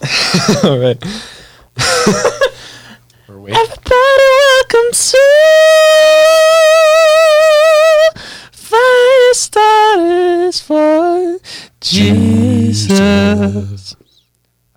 [0.64, 0.96] All right.
[3.28, 5.18] Everybody, welcome to
[8.52, 11.38] Fire Starters for
[11.80, 13.00] Jesus.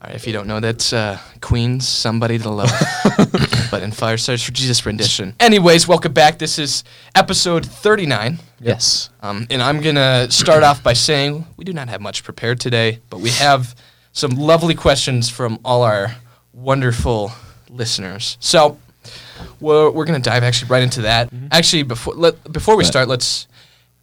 [0.01, 2.71] All right, if you don't know, that's uh, Queen's "Somebody to Love,"
[3.71, 5.35] but in Fire Stars for Jesus rendition.
[5.39, 6.39] Anyways, welcome back.
[6.39, 6.83] This is
[7.13, 9.11] episode 39, Yes.
[9.21, 13.01] um, and I'm gonna start off by saying we do not have much prepared today,
[13.11, 13.75] but we have
[14.13, 16.15] some lovely questions from all our
[16.53, 17.31] wonderful
[17.69, 18.37] listeners.
[18.39, 18.77] So
[19.59, 21.29] we're, we're gonna dive actually right into that.
[21.51, 22.87] Actually, before let, before we Right.
[22.91, 23.47] start, let's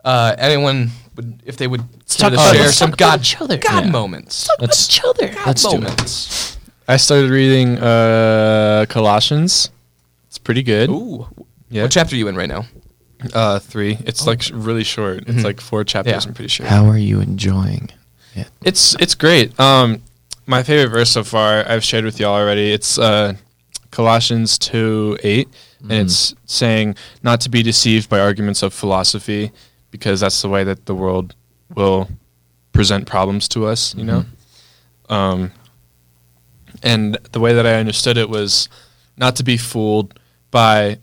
[0.05, 3.41] uh, anyone would if they would talk to about- share let's some talk God each
[3.41, 3.57] other.
[3.59, 3.91] God Yeah.
[3.91, 4.49] moments.
[4.61, 5.81] Let's each God Let's do it.
[5.83, 6.57] moments.
[6.87, 9.71] I started reading uh, Colossians.
[10.29, 10.89] It's pretty good.
[10.91, 11.27] Ooh.
[11.71, 11.83] Yeah.
[11.83, 12.65] What chapter are you in right now?
[13.35, 13.99] Uh, three.
[14.07, 15.27] It's like really short.
[15.27, 15.35] Mhm.
[15.35, 16.25] It's like four chapters.
[16.25, 16.29] Yeah.
[16.29, 16.65] I'm pretty sure.
[16.67, 17.91] How are you enjoying
[18.35, 18.49] it?
[18.65, 19.59] It's it's great.
[19.61, 20.03] Um,
[20.47, 22.73] my favorite verse so far I've shared with y'all already.
[22.73, 23.35] It's uh,
[23.91, 25.49] Colossians two eight,
[25.83, 25.91] Mhm.
[25.91, 29.53] and it's saying not to be deceived by arguments of philosophy,
[29.91, 31.35] because that's the way that the world
[31.75, 32.09] will
[32.73, 33.95] present problems to us.
[33.95, 34.25] You know.
[35.09, 35.53] Um,
[36.83, 38.69] and the way that I understood it was
[39.17, 40.19] not to be fooled
[40.51, 40.99] by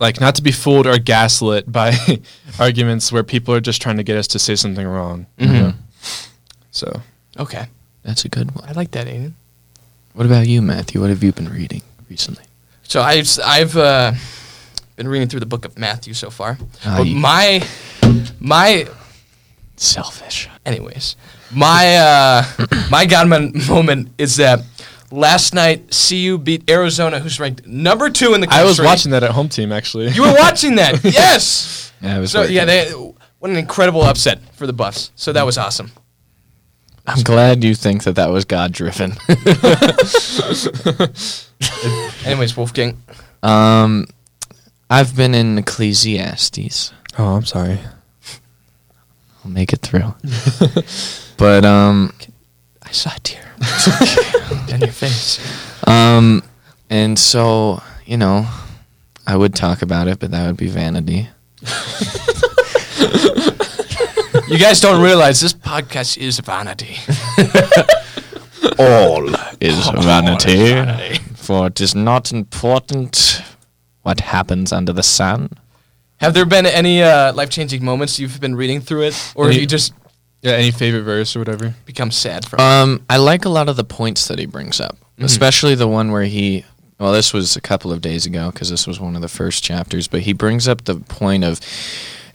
[0.00, 1.94] like not to be fooled or gaslit by
[2.58, 5.26] arguments where people are just trying to get us to say something wrong.
[5.38, 5.52] you Mhm.
[5.60, 5.72] know?
[6.72, 7.02] So
[7.38, 7.66] Okay.
[8.02, 8.64] That's a good one.
[8.68, 9.34] I like that, Aiden.
[10.14, 11.00] What about you, Matthew?
[11.00, 12.44] What have you been reading recently?
[12.82, 14.12] So I've s- I've uh,
[14.96, 16.58] been reading through the book of Matthew so far.
[16.84, 17.62] Ah, but my
[18.40, 18.86] my
[19.76, 20.48] Selfish.
[20.66, 21.16] anyways,
[21.52, 22.44] my uh,
[22.90, 23.28] my God
[23.68, 24.60] moment is that
[25.10, 28.62] last night CU beat Arizona, who's ranked number two in the country.
[28.62, 30.08] I was watching that at home team actually.
[30.10, 31.92] You were watching that, yes.
[32.00, 32.32] Yeah, I was.
[32.32, 35.10] So yeah, they, what an incredible upset for the Buffs.
[35.16, 35.92] So that was awesome.
[37.06, 39.12] I'm glad you think that that was God driven.
[42.24, 43.02] Anyways, Wolfgang.
[43.42, 44.06] um,
[44.88, 46.92] I've been in Ecclesiastes.
[47.18, 47.80] oh, I'm sorry.
[49.44, 50.14] I'll make it through.
[51.36, 52.12] but um,
[52.90, 53.54] I saw a tear
[54.66, 55.38] down your face.
[55.86, 56.42] um,
[56.90, 58.46] and so you know,
[59.26, 61.28] I would talk about it, but that would be vanity.
[64.48, 66.96] You guys don't realize this podcast is vanity.
[68.80, 69.28] All
[69.60, 71.18] is vanity, vanity.
[71.36, 73.42] for it is not important
[74.02, 75.50] what happens under the sun.
[76.16, 79.66] Have there been any uh, life-changing moments you've been reading through it, or have you
[79.66, 79.92] just
[80.42, 81.74] Yeah, any favorite verse or whatever?
[81.84, 82.60] become sad from?
[82.60, 85.24] Um, I like a lot of the points that he brings up, Mhm.
[85.24, 86.64] especially the one where he.
[86.98, 89.64] Well, this was a couple of days ago because this was one of the first
[89.64, 91.60] chapters, but he brings up the point of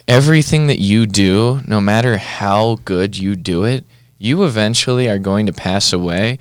[0.07, 3.85] everything that you do, no matter how good you do it,
[4.17, 6.37] you eventually are going to pass away.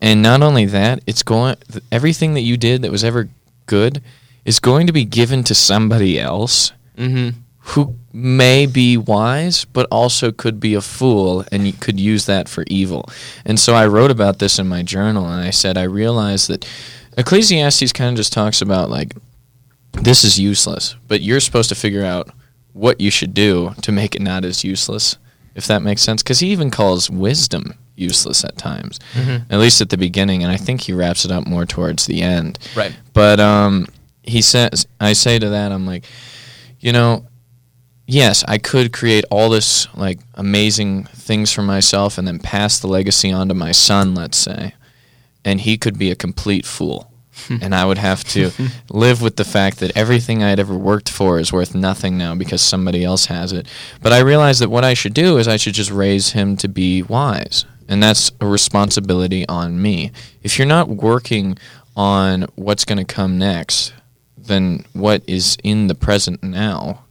[0.00, 1.56] And not only that, it's going
[1.90, 3.28] everything that you did that was ever
[3.66, 4.02] good
[4.44, 7.38] is going to be given to somebody else Mm-hmm.
[7.68, 12.48] Who may be wise but also could be a fool and you could use that
[12.48, 13.08] for evil.
[13.44, 16.66] And so I wrote about this in my journal and I said I realized that
[17.16, 19.14] Ecclesiastes kind of just talks about like
[19.92, 22.28] this is useless, but you're supposed to figure out
[22.72, 25.16] what you should do to make it not as useless,
[25.54, 26.22] if that makes sense.
[26.22, 29.52] Because he even calls wisdom useless at times, Mm-hmm.
[29.52, 32.22] at least at the beginning, and I think he wraps it up more towards the
[32.22, 32.58] end.
[32.76, 32.92] Right.
[33.12, 33.86] But um,
[34.24, 36.04] he says, I say to that, I'm like,
[36.80, 37.24] you know,
[38.06, 42.86] yes, I could create all this like amazing things for myself and then pass the
[42.86, 44.74] legacy on to my son, let's say,
[45.44, 47.10] and he could be a complete fool.
[47.60, 48.52] and I would have to
[48.90, 52.62] live with the fact that everything I'd ever worked for is worth nothing now because
[52.62, 53.66] somebody else has it.
[54.00, 56.68] But I realized that what I should do is I should just raise him to
[56.68, 57.64] be wise.
[57.88, 60.12] And that's a responsibility on me.
[60.42, 61.58] If you're not working
[61.96, 63.92] on what's going to come next,
[64.38, 67.03] then what is in the present now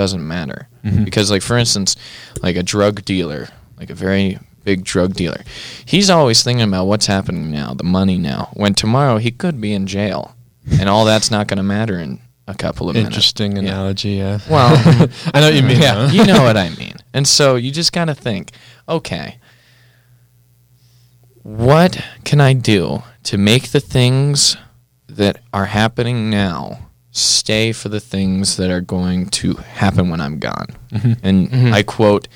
[0.00, 0.68] doesn't matter.
[0.84, 1.04] Mhm.
[1.04, 1.94] Because, like, for instance,
[2.42, 5.42] like a drug dealer, like a very big drug dealer,
[5.84, 8.48] he's always thinking about what's happening now, the money now.
[8.54, 10.34] When tomorrow he could be in jail,
[10.78, 12.18] and all that's not going to matter in
[12.48, 13.08] a couple of minutes.
[13.14, 13.62] Interesting Yeah.
[13.62, 14.12] analogy.
[14.24, 14.38] Yeah.
[14.48, 14.72] Well,
[15.34, 15.80] I know what you mean.
[15.80, 16.94] yeah, you know what I mean.
[17.12, 18.52] And so you just got to think,
[18.88, 19.36] okay,
[21.42, 24.56] what can I do to make the things
[25.08, 26.78] that are happening now
[27.12, 30.68] stay for the things that are going to happen when I'm gone?
[30.92, 31.18] Mhm.
[31.22, 31.72] And Mhm.
[31.72, 32.28] I quote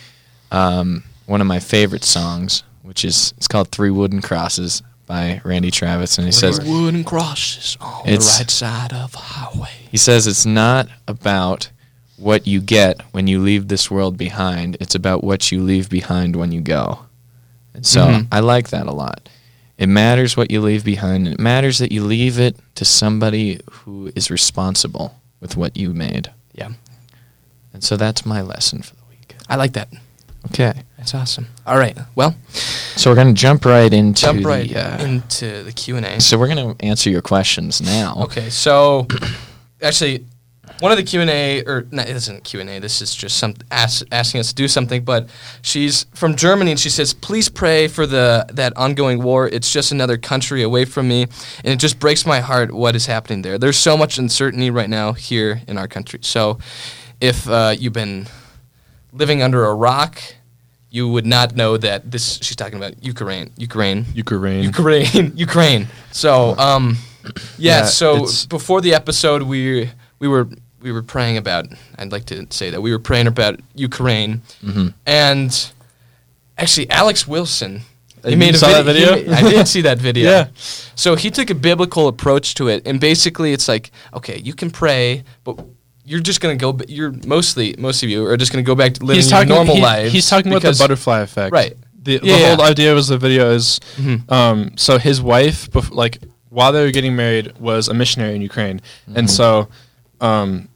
[0.51, 5.71] um, one of my favorite songs, which is it's called Three Wooden Crosses by Randy
[5.71, 9.69] Travis, and he says wooden crosses on It's- the right side of a highway.
[9.91, 11.71] he says it's not about
[12.17, 14.77] what you get when you leave this world behind.
[14.81, 17.01] It's about what you leave behind when you go.
[17.75, 18.27] And so Mhm.
[18.31, 19.29] I like that a lot.
[19.79, 21.27] It matters what you leave behind.
[21.27, 25.93] and It matters that you leave it to somebody who is responsible with what you
[25.93, 26.31] made.
[26.53, 26.71] Yeah.
[27.73, 29.35] And so that's my lesson for the week.
[29.49, 29.89] I like that.
[30.47, 30.75] Okay.
[30.97, 31.49] That's awesome.
[31.67, 31.99] All right.
[32.15, 32.37] Well,
[32.97, 36.07] So we're going to jump right into jump the, right uh, into the Q and
[36.07, 36.21] A.
[36.21, 38.15] So we're going to answer your questions now.
[38.25, 39.07] Okay, so
[39.83, 40.25] actually,
[40.81, 42.79] one of the Q and A, or no, it isn't Q and A.
[42.79, 45.05] This is just some ask, asking us to do something.
[45.05, 45.29] But
[45.63, 49.49] she's from Germany, and she says, "Please pray for the that ongoing war.
[49.49, 53.07] It's just another country away from me, and it just breaks my heart what is
[53.07, 53.59] happening there.
[53.59, 56.21] There's so much uncertainty right now here in our country.
[56.23, 56.59] So,
[57.21, 58.27] if uh, you've been
[59.13, 60.21] living under a rock."
[60.91, 62.39] You would not know that this.
[62.41, 63.51] She's talking about Ukraine.
[63.57, 64.07] Ukraine.
[64.15, 64.63] Ukraine.
[64.63, 65.89] Ukraine, Ukraine.
[66.13, 66.99] So, um,
[67.59, 67.79] yeah.
[67.79, 69.91] Yeah, so before the episode, we
[70.21, 70.49] we were
[70.85, 71.67] we were praying about.
[71.99, 75.51] I'd like to say that we were praying about Ukraine, hmm and
[76.59, 77.81] actually, Alex Wilson.
[78.25, 79.17] Uh, you saw vid- that video?
[79.17, 80.31] he I did see that video.
[80.31, 80.47] Yeah.
[80.95, 84.71] So he took a biblical approach to it, and basically, it's like, okay, you can
[84.71, 85.59] pray, but
[86.05, 86.79] you're just gonna go.
[86.87, 89.55] You're mostly most of you are just gonna go back to living he's your talking
[89.55, 90.13] normal he- lives.
[90.13, 91.53] He's talking about the butterfly effect.
[91.53, 91.75] Right.
[92.03, 94.31] The, the Yeah, whole idea was the video is Mhm.
[94.31, 96.19] um, so his wife bef- like
[96.51, 98.83] while they were getting married was a missionary in Ukraine,
[99.15, 99.69] and so
[100.21, 100.69] um,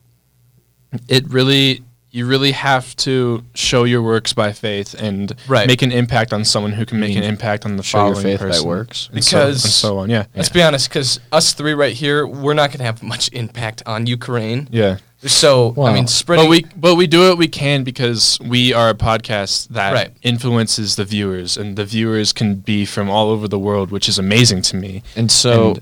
[1.08, 5.66] it really you really have to show your works by faith and Right.
[5.66, 7.28] make an impact on someone who can make an mm.
[7.28, 8.66] impact on the show your following faith by person.
[8.66, 9.08] works?
[9.12, 10.08] and so, Because- and so on.
[10.08, 13.30] Yeah, Let's be honest, because us three right here, we're not going to have much
[13.32, 14.68] impact on Ukraine.
[14.70, 14.96] yeah.
[15.26, 16.44] So I mean, spreading.
[16.46, 20.10] But we but we do what we can because we are a podcast that Right.
[20.22, 24.16] influences the viewers, and the viewers can be from all over the world, which is
[24.18, 25.02] amazing to me.
[25.16, 25.76] And so,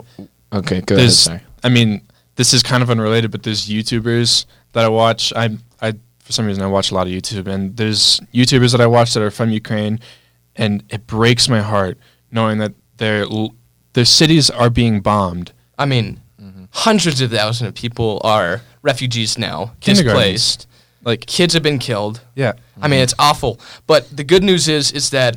[0.54, 1.12] okay, go ahead.
[1.12, 1.40] Sorry.
[1.62, 2.00] I mean,
[2.36, 5.32] this is kind of unrelated, but there's YouTubers that I watch.
[5.34, 8.80] I, I, for some reason, I watch a lot of YouTube, and there's YouTubers that
[8.80, 9.98] I watch that are from Ukraine,
[10.54, 11.96] and it breaks my heart
[12.30, 13.24] knowing that their
[13.94, 15.52] their cities are being bombed.
[15.78, 16.64] I mean, Mm-hmm.
[16.70, 20.68] hundreds of thousands of people are refugees now, displaced.
[21.02, 22.20] Like, Kids have been killed.
[22.34, 22.52] yeah,
[22.84, 23.58] I mean, it's awful.
[23.86, 25.32] But the good news is, is that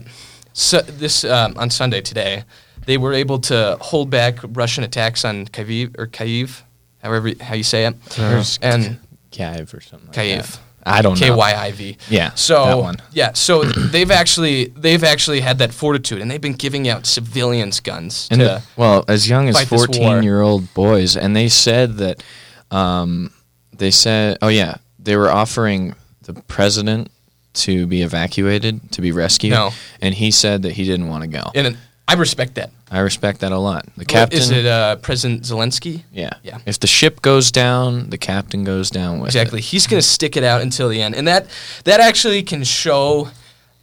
[0.53, 2.43] su- this um, on Sunday today,
[2.85, 6.63] they were able to hold back Russian attacks on Kyiv or Kyiv,
[7.01, 8.99] however how you say it, There's and
[9.31, 10.07] Kyiv or something.
[10.07, 10.51] Like Kyiv.
[10.51, 10.59] that.
[10.85, 11.37] I don't K know.
[11.37, 11.97] Y I V.
[12.09, 12.97] Yeah, So that one.
[13.11, 17.79] yeah, so they've actually they've actually had that fortitude, and they've been giving out civilians
[17.81, 18.45] guns And to.
[18.45, 19.85] the- well, as young as fight this war.
[19.87, 22.23] fourteen-year-old boys, and they said that,
[22.71, 23.31] um,
[23.75, 27.11] they said, oh yeah, they were offering the president
[27.55, 29.71] to be evacuated, to be rescued, No.
[30.01, 31.51] and he said that he didn't want to go.
[31.55, 31.77] and
[32.09, 32.71] I respect that.
[32.89, 33.85] I respect that a lot.
[33.95, 36.01] The captain, is it uh, President Zelensky?
[36.11, 36.57] yeah, Yeah.
[36.65, 39.59] If the ship goes down, the captain goes down with Exactly.
[39.59, 39.65] it.
[39.65, 41.45] He's going to stick it out until the end, and that
[41.83, 43.29] that actually can show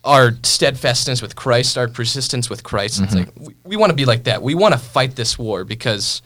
[0.02, 3.00] our steadfastness with Christ, our persistence with Christ.
[3.00, 3.40] It's mm-hmm.
[3.40, 4.42] like we, we want to be like that.
[4.42, 6.20] We want to fight this war because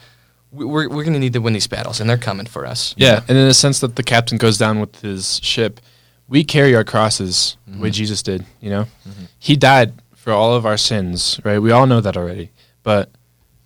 [0.50, 2.94] we, we're we're going to need to win these battles, and they're coming for us.
[2.96, 5.80] yeah, and in the sense that the captain goes down with his ship,
[6.28, 7.92] we carry our crosses the way mm-hmm.
[7.92, 8.46] Jesus did.
[8.62, 9.24] You know, mm-hmm.
[9.38, 9.92] he died
[10.30, 11.58] for all of our sins, right?
[11.58, 12.50] We all know that already,
[12.84, 13.10] but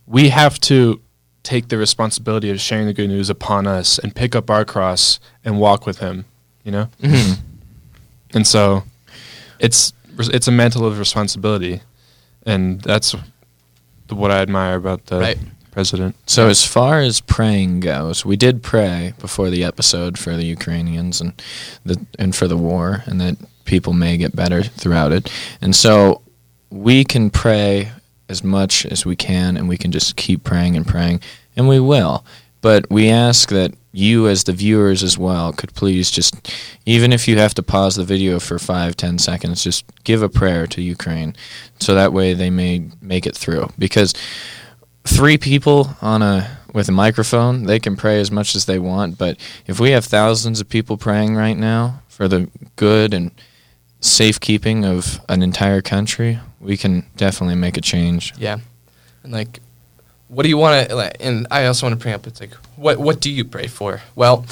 [0.07, 0.99] we have to
[1.43, 5.21] take the responsibility of sharing the good news upon us and pick up our cross
[5.45, 6.25] and walk with him.
[6.65, 7.35] You know, Mm-hmm.
[8.35, 8.85] and so
[9.61, 11.83] it's it's a mantle of responsibility,
[12.47, 13.15] and that's
[14.09, 15.39] what I admire about the Right.
[15.71, 16.17] president.
[16.27, 21.21] So as far as praying goes, we did pray before the episode for the Ukrainians
[21.21, 21.35] and
[21.85, 25.31] the and for the war and that people may get better throughout it.
[25.61, 26.23] And so
[26.75, 27.89] we can pray
[28.29, 31.21] as much as we can and we can just keep praying and praying
[31.57, 32.25] and we will.
[32.63, 36.53] But we ask that you as the viewers as well could please just
[36.85, 40.29] even if you have to pause the video for five, ten seconds, just give a
[40.29, 41.37] prayer to Ukraine
[41.79, 43.69] so that way they may make it through.
[43.79, 44.13] Because
[45.05, 49.17] three people on a with a microphone, they can pray as much as they want,
[49.17, 49.37] but
[49.69, 53.31] if we have thousands of people praying right now for the good and
[54.05, 58.35] safekeeping of an entire country, we can definitely make a change.
[58.39, 58.59] Yeah,
[59.23, 59.61] and like,
[60.29, 60.95] what do you want to?
[60.95, 62.27] Like, and I also want to bring up.
[62.27, 64.03] It's like, what what do you pray for?
[64.15, 64.45] Well,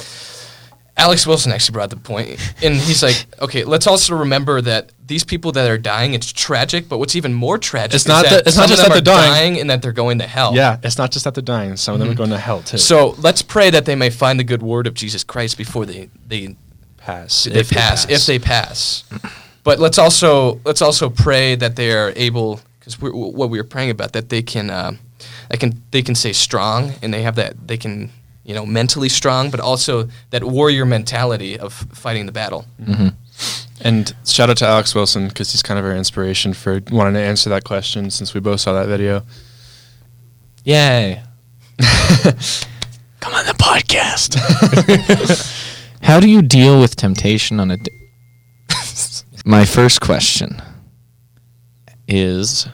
[0.97, 5.23] Alex Wilson actually brought the point, and he's like, okay, let's also remember that these
[5.23, 8.31] people that are dying, it's tragic, but what's even more tragic It's is not that
[8.31, 9.59] that- it's not just that they're are dying.
[9.59, 10.55] and that they're going to hell.
[10.55, 11.77] Yeah, it's not just that they're dying.
[11.77, 12.17] Some of them are mm-hmm.
[12.17, 12.77] going to hell too.
[12.77, 16.09] So let's pray that they may find the good word of Jesus Christ before they
[16.27, 16.55] they
[16.97, 17.43] pass.
[17.43, 19.03] they pass, if they pass.
[19.63, 23.91] But let's also let's also pray that they are able because what we were praying
[23.91, 24.91] about that they can uh,
[25.49, 28.11] they can they can stay strong and they have that they can
[28.43, 32.65] you know mentally strong, but also that warrior mentality of fighting the battle.
[32.83, 33.09] hmm
[33.81, 37.21] And shout out to Alex Wilson because he's kind of our inspiration for wanting to
[37.21, 39.23] answer that question since we both saw that video.
[40.65, 41.21] Yay.
[43.19, 44.35] Come on the podcast.
[46.03, 47.91] How do you deal with temptation on a d-
[49.43, 50.61] My first question
[52.07, 52.67] is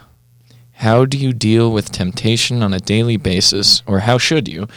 [0.73, 4.67] how do you deal with temptation on a daily basis or how should you?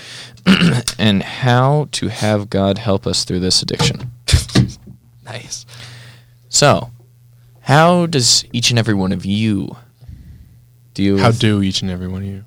[0.99, 4.11] and how to have God help us through this addiction.
[5.25, 5.65] Nice.
[6.49, 6.91] So,
[7.61, 9.77] how does each and every one of you
[10.95, 12.45] deal How with do each and every one of you?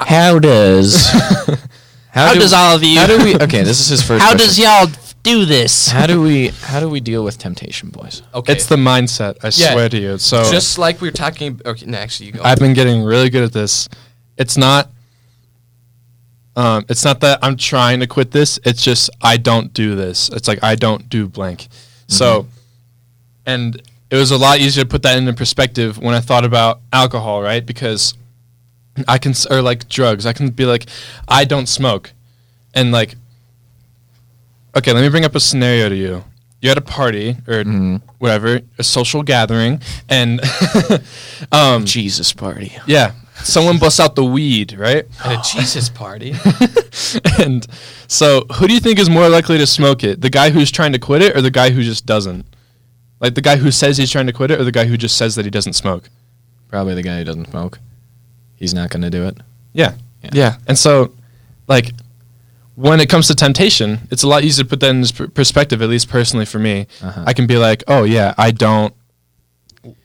[0.00, 1.06] How does
[2.10, 3.34] How do- does all of you- How do we?
[3.36, 4.24] Okay, this is his first.
[4.24, 4.48] How question.
[4.48, 4.86] does y'all
[5.26, 5.88] do this?
[5.88, 6.48] How do we?
[6.62, 8.22] How do we deal with temptation, boys?
[8.34, 8.52] Okay.
[8.52, 9.36] It's the mindset.
[9.42, 9.72] I Yeah.
[9.72, 10.18] swear to you.
[10.18, 11.60] So just like we were talking.
[11.64, 12.42] Okay, no, actually, you go.
[12.42, 13.88] I've been getting really good at this.
[14.38, 14.90] It's not.
[16.56, 18.58] Um, it's not that I'm trying to quit this.
[18.64, 20.30] It's just I don't do this.
[20.30, 21.68] It's like I don't do blank.
[22.08, 22.46] So,
[23.44, 23.80] and
[24.10, 27.42] it was a lot easier to put that into perspective when I thought about alcohol,
[27.42, 27.64] right?
[27.66, 28.14] Because
[29.06, 30.86] I can, s- or like drugs, I can be like,
[31.28, 32.12] I don't smoke,
[32.72, 33.16] and like,
[34.76, 36.24] okay, let me bring up a scenario to you.
[36.60, 37.62] You're at a party or
[38.18, 40.40] whatever, a social gathering, and
[41.52, 42.76] um, Jesus party.
[42.86, 45.06] yeah, someone busts out the weed, right?
[45.24, 46.34] at a Jesus party.
[47.38, 47.66] and
[48.08, 50.20] so, who do you think is more likely to smoke it?
[50.22, 52.46] The guy who's trying to quit it, or the guy who just doesn't?
[53.20, 55.16] Like the guy who says he's trying to quit it, or the guy who just
[55.16, 56.08] says that he doesn't smoke?
[56.68, 57.78] Probably the guy who doesn't smoke.
[58.56, 59.36] He's not going to do it.
[59.72, 59.94] Yeah.
[60.22, 60.30] Yeah.
[60.32, 61.12] yeah, And so,
[61.68, 61.92] like,
[62.76, 65.82] when it comes to temptation, it's a lot easier to put that in perspective.
[65.82, 67.24] At least personally for me, Uh-huh.
[67.26, 68.94] I can be like, "Oh yeah, I don't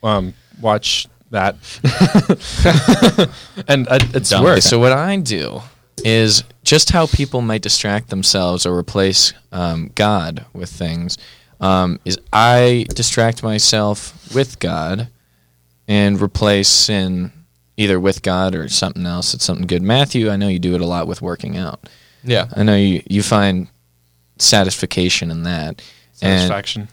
[0.02, 1.54] um, watch that,"
[3.68, 4.44] and I, it's Dumb.
[4.44, 4.64] worse.
[4.64, 5.60] So what I do
[6.04, 11.18] is just how people might distract themselves or replace um, God with things.
[11.60, 15.08] Um, is I distract myself with God
[15.86, 17.32] and replace sin
[17.76, 19.32] either with God or something else.
[19.32, 19.82] It's something good.
[19.82, 21.88] Matthew, I know you do it a lot with working out.
[22.24, 22.48] Yeah.
[22.54, 23.68] I know you you find
[24.38, 25.82] satisfaction in that.
[26.20, 26.88] And Satisfaction.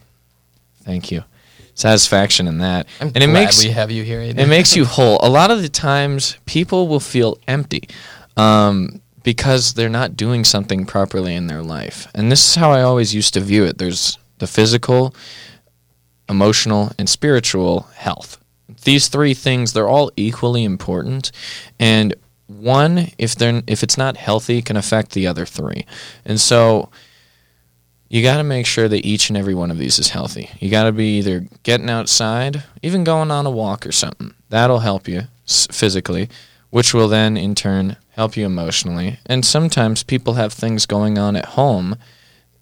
[0.82, 1.24] thank you.
[1.74, 2.86] Satisfaction in that.
[3.00, 4.20] I'm and it makes we have you here.
[4.20, 4.38] Aiden.
[4.38, 5.18] it makes you whole.
[5.22, 7.88] A lot of the times, people will feel empty
[8.36, 12.08] um, because they're not doing something properly in their life.
[12.14, 13.78] And this is how I always used to view it.
[13.78, 15.14] There's the physical,
[16.28, 18.38] emotional, and spiritual health.
[18.84, 21.32] These three things, they're all equally important.
[21.78, 22.14] And
[22.58, 25.86] one, if they're if it's not healthy, can affect the other three.
[26.24, 26.90] And so
[28.08, 30.50] you got to make sure that each and every one of these is healthy.
[30.58, 34.34] You got to be either getting outside, even going on a walk or something.
[34.48, 36.28] That'll help you physically,
[36.70, 39.20] which will then in turn help you emotionally.
[39.26, 41.96] And sometimes people have things going on at home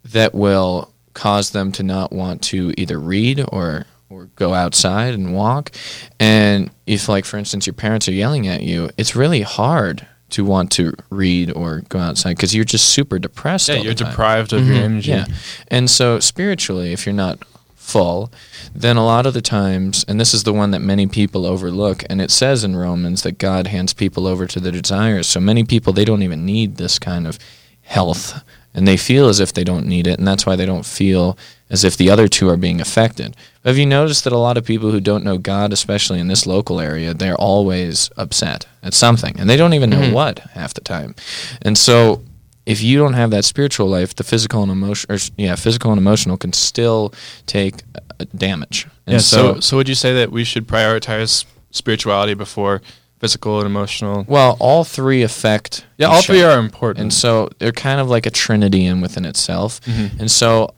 [0.05, 5.35] that will cause them to not want to either read or or go outside and
[5.35, 5.71] walk.
[6.19, 10.45] And if like for instance your parents are yelling at you, it's really hard to
[10.45, 13.69] want to read or go outside because you're just super depressed.
[13.69, 14.11] Yeah, you're time.
[14.11, 14.85] deprived of your mm-hmm.
[14.85, 15.11] energy.
[15.11, 15.27] Yeah.
[15.69, 17.39] And so spiritually, if you're not
[17.75, 18.31] full,
[18.75, 22.05] then a lot of the times, and this is the one that many people overlook,
[22.11, 25.27] and it says in Romans that God hands people over to their desires.
[25.27, 27.39] So many people, they don't even need this kind of
[27.83, 30.85] health, and they feel as if they don't need it, and that's why they don't
[30.85, 31.39] feel
[31.71, 33.37] as if the other two are being affected.
[33.65, 36.47] Have you noticed that a lot of people who don't know God, especially in this
[36.47, 40.81] local area, they're always upset at something, and they don't even know what half the
[40.81, 41.15] time.
[41.63, 42.23] And so
[42.65, 46.37] if you don't have that spiritual life, the physical and emotional, yeah, physical and emotional
[46.37, 47.13] can still
[47.47, 48.87] take uh, damage.
[49.07, 49.19] And Yeah.
[49.21, 52.81] So, so would you say that we should prioritize spirituality before
[53.21, 54.25] physical and emotional?
[54.29, 55.85] well, all three affect.
[55.99, 56.57] Yeah, all three other.
[56.57, 57.03] are important.
[57.03, 59.81] and so they're kind of like a trinity in within itself.
[59.83, 60.21] Mhm.
[60.21, 60.75] And so,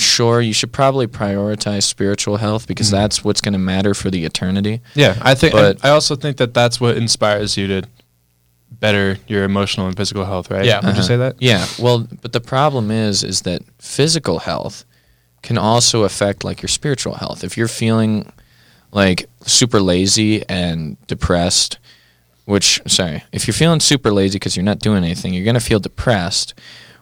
[0.00, 2.92] sure, you should probably prioritize spiritual health because Mhm.
[2.92, 4.80] that's what's going to matter for the eternity.
[4.94, 5.52] yeah, I think.
[5.52, 7.82] But- I also think that that's what inspires you to
[8.80, 10.64] better your emotional and physical health, right?
[10.64, 10.76] Yeah.
[10.76, 11.02] Would you Uh-huh.
[11.02, 11.36] say that?
[11.38, 11.66] Yeah.
[11.78, 14.84] Well, but the problem is, is that physical health
[15.42, 17.44] can also affect like your spiritual health.
[17.44, 18.32] If you're feeling
[18.92, 21.78] like super lazy and depressed,
[22.46, 25.78] which sorry, if you're feeling super lazy because you're not doing anything, you're gonna feel
[25.80, 26.54] depressed,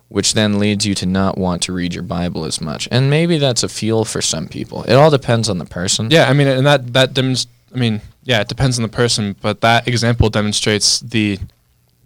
[0.09, 2.89] which then leads you to not want to read your Bible as much.
[2.91, 4.83] And maybe that's a fuel for some people.
[4.85, 6.11] It all depends on the person.
[6.11, 7.55] Yeah, I mean, and that that demonstrates.
[7.75, 11.39] I mean, yeah, it depends on the person, but that example demonstrates the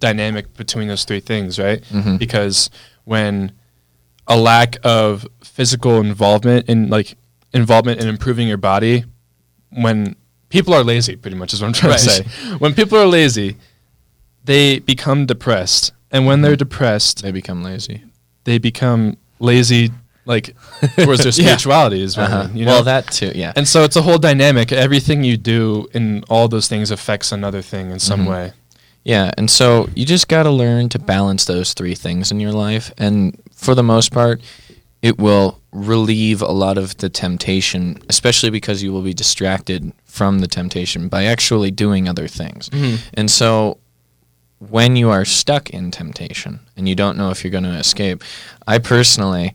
[0.00, 1.80] dynamic between those three things, right?
[1.92, 2.18] Mhm.
[2.18, 2.68] Because
[3.04, 3.52] when
[4.26, 7.14] a lack of physical involvement in like
[7.52, 9.04] involvement in improving your body,
[9.70, 10.16] when
[10.48, 12.22] people are lazy, pretty much is what I'm trying to say.
[12.58, 13.56] When people are lazy,
[14.44, 18.02] they become depressed, and when they're depressed, They become lazy.
[18.44, 19.90] they become lazy
[20.24, 20.54] like
[20.96, 22.48] towards their spirituality is what I Uh-huh.
[22.48, 22.72] mean, you know?
[22.74, 23.32] Well, that too.
[23.34, 23.52] Yeah.
[23.56, 24.70] and so it's a whole dynamic.
[24.70, 28.30] Everything you do in all those things affects another thing in some Mhm.
[28.30, 28.52] way.
[29.04, 32.52] Yeah, and so you just got to learn to balance those three things in your
[32.52, 34.40] life, and for the most part,
[35.02, 40.38] it will relieve a lot of the temptation, especially because you will be distracted from
[40.38, 42.70] the temptation by actually doing other things.
[43.14, 43.78] And so
[44.70, 48.22] when you are stuck in temptation and you don't know if you're going to escape,
[48.66, 49.54] I personally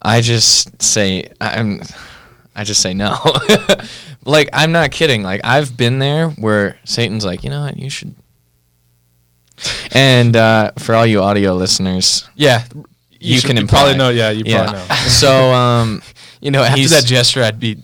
[0.00, 1.82] I just say I'm
[2.54, 3.16] I just say no.
[4.24, 5.22] like I'm not kidding.
[5.22, 7.76] Like I've been there where Satan's like, "You know what?
[7.78, 8.14] You should
[9.92, 12.64] and uh, for all you audio listeners, Yeah.
[13.18, 14.94] you, should- can you probably know- yeah, you probably know.
[15.08, 16.02] so, um,
[16.40, 17.78] You know, after that gesture, I'd be.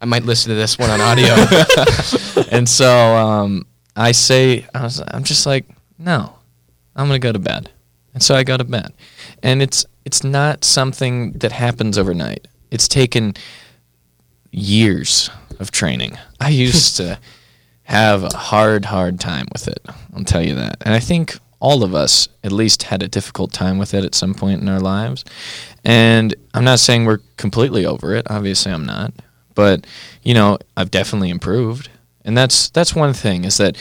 [0.00, 1.34] I might listen to this one on audio.
[2.50, 5.66] and so um, I say, I was, I'm just like,
[6.00, 6.34] no,
[6.96, 7.70] I'm gonna go to bed,
[8.14, 8.92] and so I go to bed,
[9.42, 12.48] and it's it's not something that happens overnight.
[12.70, 13.34] It's taken
[14.50, 16.18] years of training.
[16.40, 17.18] I used to
[17.84, 19.84] have a hard, hard time with it.
[20.14, 23.52] I'll tell you that, and I think all of us at least had a difficult
[23.52, 25.26] time with it at some point in our lives.
[25.84, 28.26] And I'm not saying we're completely over it.
[28.30, 29.12] Obviously, I'm not.
[29.54, 29.86] But
[30.22, 31.90] you know, I've definitely improved,
[32.24, 33.76] and that's that's one thing is that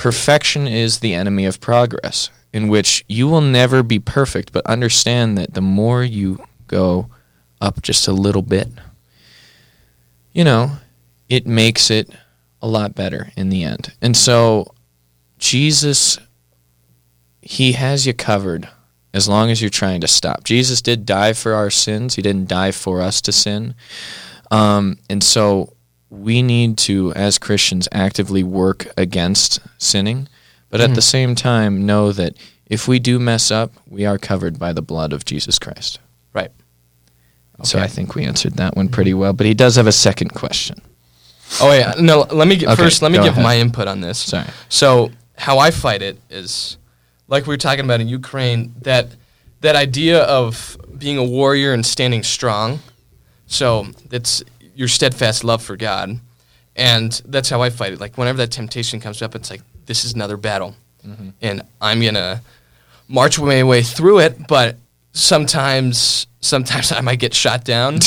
[0.00, 2.30] perfection is the enemy of progress.
[2.54, 7.08] In which you will never be perfect, but understand that the more you go
[7.60, 8.66] up just a little bit,
[10.32, 10.72] you know,
[11.28, 12.10] it makes it
[12.60, 13.92] a lot better in the end.
[14.00, 14.74] And so,
[15.38, 16.18] Jesus,
[17.42, 18.68] He has you covered
[19.12, 20.42] as long as you're trying to stop.
[20.42, 23.74] Jesus did die for our sins, He didn't die for us to sin.
[24.50, 25.74] Um, and so,
[26.10, 30.28] we need to, as Christians, actively work against sinning,
[30.68, 30.94] but at mm-hmm.
[30.94, 32.36] the same time, know that
[32.66, 35.98] if we do mess up, we are covered by the blood of Jesus Christ.
[36.32, 36.50] right.
[37.62, 39.34] So I think we answered that one pretty well.
[39.34, 40.80] But he does have a second question.
[41.60, 41.90] Oh yeah.
[41.90, 42.20] Uh, no.
[42.32, 43.02] Let me get, Okay, first.
[43.02, 43.42] Let me give ahead.
[43.42, 44.18] my input on this.
[44.18, 44.46] Sorry.
[44.70, 46.78] So how I fight it is,
[47.28, 49.08] like we were talking about in Ukraine, that
[49.60, 52.78] that idea of being a warrior and standing strong.
[53.46, 54.42] So it's
[54.80, 56.18] your steadfast love for God,
[56.74, 58.00] and that's how I fight it.
[58.00, 60.74] Like whenever that temptation comes up, it's like this is another battle,
[61.06, 61.28] mm-hmm.
[61.42, 62.40] and I'm gonna
[63.06, 64.48] march my way through it.
[64.48, 64.76] But
[65.12, 67.98] sometimes, sometimes I might get shot down.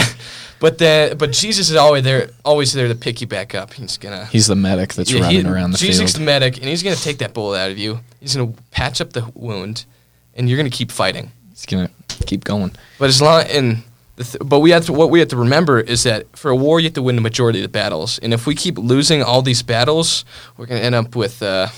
[0.60, 3.72] but then, but Jesus is always there, always there to pick you back up.
[3.72, 5.92] He's gonna He's the medic that's yeah, running he- around the field.
[5.92, 6.20] Jesus field.
[6.20, 8.00] the medic, and he's to take that bullet out of you.
[8.20, 9.86] He's to patch up the wound,
[10.34, 11.32] and you're to keep fighting.
[11.48, 11.88] He's gonna
[12.26, 12.72] keep going.
[12.98, 13.84] But as long and
[14.24, 16.80] th- but we have to what we have to remember is that for a war
[16.80, 19.42] you have to win the majority of the battles, and if we keep losing all
[19.42, 20.24] these battles,
[20.56, 21.68] we're going to end up with uh,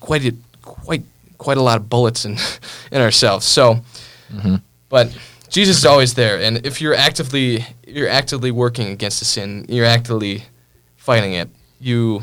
[0.00, 1.02] quite a, quite
[1.38, 2.36] quite a lot of bullets in
[2.92, 3.46] in ourselves.
[3.46, 3.80] So,
[4.32, 4.56] Mm-hmm.
[4.90, 5.08] but
[5.48, 9.86] Jesus is always there, and if you're actively you're actively working against the sin, you're
[9.86, 10.42] actively
[10.96, 11.48] fighting it.
[11.80, 12.22] You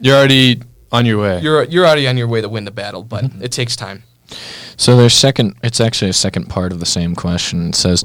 [0.00, 1.40] You're already on your way.
[1.42, 4.02] you're you're already on your way to win the battle, but it takes time.
[4.76, 5.54] So there's second.
[5.62, 7.68] It's actually a second part of the same question.
[7.68, 8.02] It says,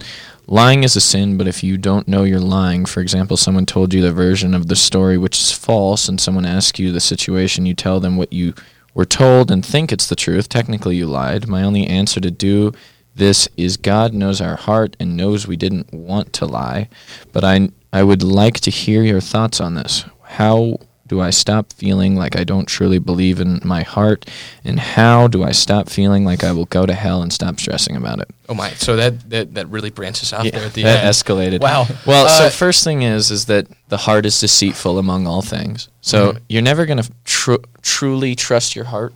[0.51, 3.93] "Lying is a sin, but if you don't know you're lying, for example, someone told
[3.93, 7.67] you the version of the story which is false, and someone asks you the situation,
[7.67, 8.55] you tell them what you
[8.95, 10.49] were told and think it's the truth.
[10.49, 11.47] Technically, you lied.
[11.47, 12.73] My only answer to do
[13.15, 16.89] this is God knows our heart and knows we didn't want to lie,
[17.31, 20.05] but I I would like to hear your thoughts on this.
[20.23, 20.79] How
[21.09, 24.25] do I stop feeling like I don't truly believe in my heart?
[24.63, 27.97] And how do I stop feeling like I will go to hell and stop stressing
[27.97, 28.29] about it?
[28.47, 28.69] Oh my!
[28.71, 31.09] So that that, that really branches off there at the that end.
[31.13, 31.59] escalated.
[31.61, 31.87] Wow.
[32.05, 35.89] Well, Uh, so first thing is is that the heart is deceitful among all things.
[36.01, 36.39] So Mhm.
[36.47, 39.13] you're never going to tru- truly trust your heart,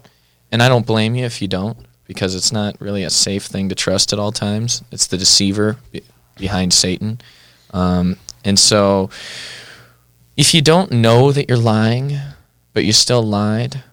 [0.51, 1.77] and I don't blame you if you don't,
[2.07, 4.81] because it's not really a safe thing to trust at all times.
[4.91, 6.03] It's the deceiver be-
[6.37, 7.21] behind Satan,
[7.71, 9.09] um, and so
[10.37, 12.17] if you don't know that you're lying,
[12.73, 13.83] but you still lied,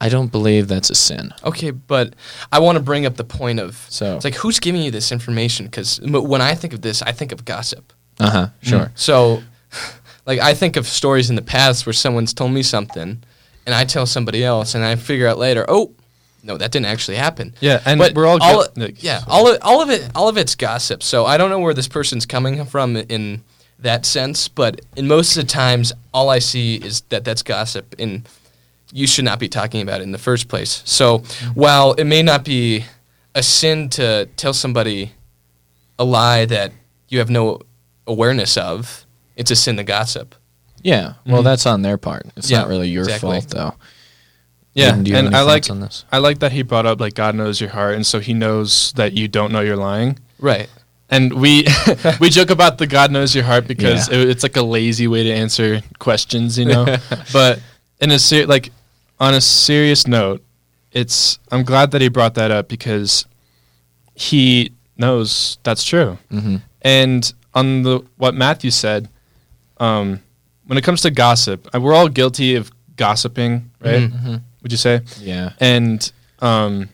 [0.00, 1.32] I don't believe that's a sin.
[1.44, 2.14] Okay, but
[2.52, 5.10] I want to bring up the point of So- it's like who's giving you this
[5.10, 5.66] information?
[5.66, 7.92] Because when I think of this, I think of gossip.
[8.20, 8.48] Uh huh.
[8.62, 8.92] Sure.
[8.94, 9.42] So,
[10.26, 13.22] like I think of stories in the past where someone's told me something,
[13.66, 15.92] and I tell somebody else, and I figure out later, oh,
[16.42, 17.54] no, that didn't actually happen.
[17.60, 20.36] Yeah, and But we're all all like, yeah, all of, all of it, all of
[20.38, 21.02] it's gossip.
[21.02, 23.42] So I don't know where this person's coming from in
[23.80, 27.94] that sense, but in most of the times, all I see is that that's gossip,
[27.98, 28.28] and
[28.92, 30.82] you should not be talking about it in the first place.
[30.84, 31.18] So
[31.54, 32.84] while it may not be
[33.34, 35.12] a sin to tell somebody
[35.98, 36.72] a lie that
[37.08, 37.60] you have no
[38.06, 39.04] awareness of,
[39.36, 40.34] it's a sin to gossip.
[40.82, 41.14] Yeah.
[41.26, 41.44] Well, Mhm.
[41.44, 42.26] that's on their part.
[42.36, 43.40] It's Yeah, not really your exactly.
[43.40, 43.74] fault, though.
[44.74, 46.04] Yeah, Aiden, do you and I like on this?
[46.12, 48.92] I like that he brought up like God knows your heart, and so He knows
[48.96, 50.18] that you don't know you're lying.
[50.38, 50.68] Right.
[51.10, 51.66] And we
[52.20, 54.18] we joke about the God knows your heart because Yeah.
[54.18, 56.84] it, it's like a lazy way to answer questions, you know.
[57.32, 57.60] but
[58.00, 58.70] in a ser- like
[59.20, 60.42] on a serious note,
[60.92, 63.26] it's I'm glad that he brought that up because
[64.14, 66.18] he knows that's true.
[66.30, 69.08] hmm And on the what Matthew said,
[69.78, 70.20] um,
[70.66, 74.10] when it comes to gossip, uh, we're all guilty of gossiping, right?
[74.10, 74.42] Mhm.
[74.62, 75.00] Would you say?
[75.20, 75.52] Yeah.
[75.60, 76.88] And um,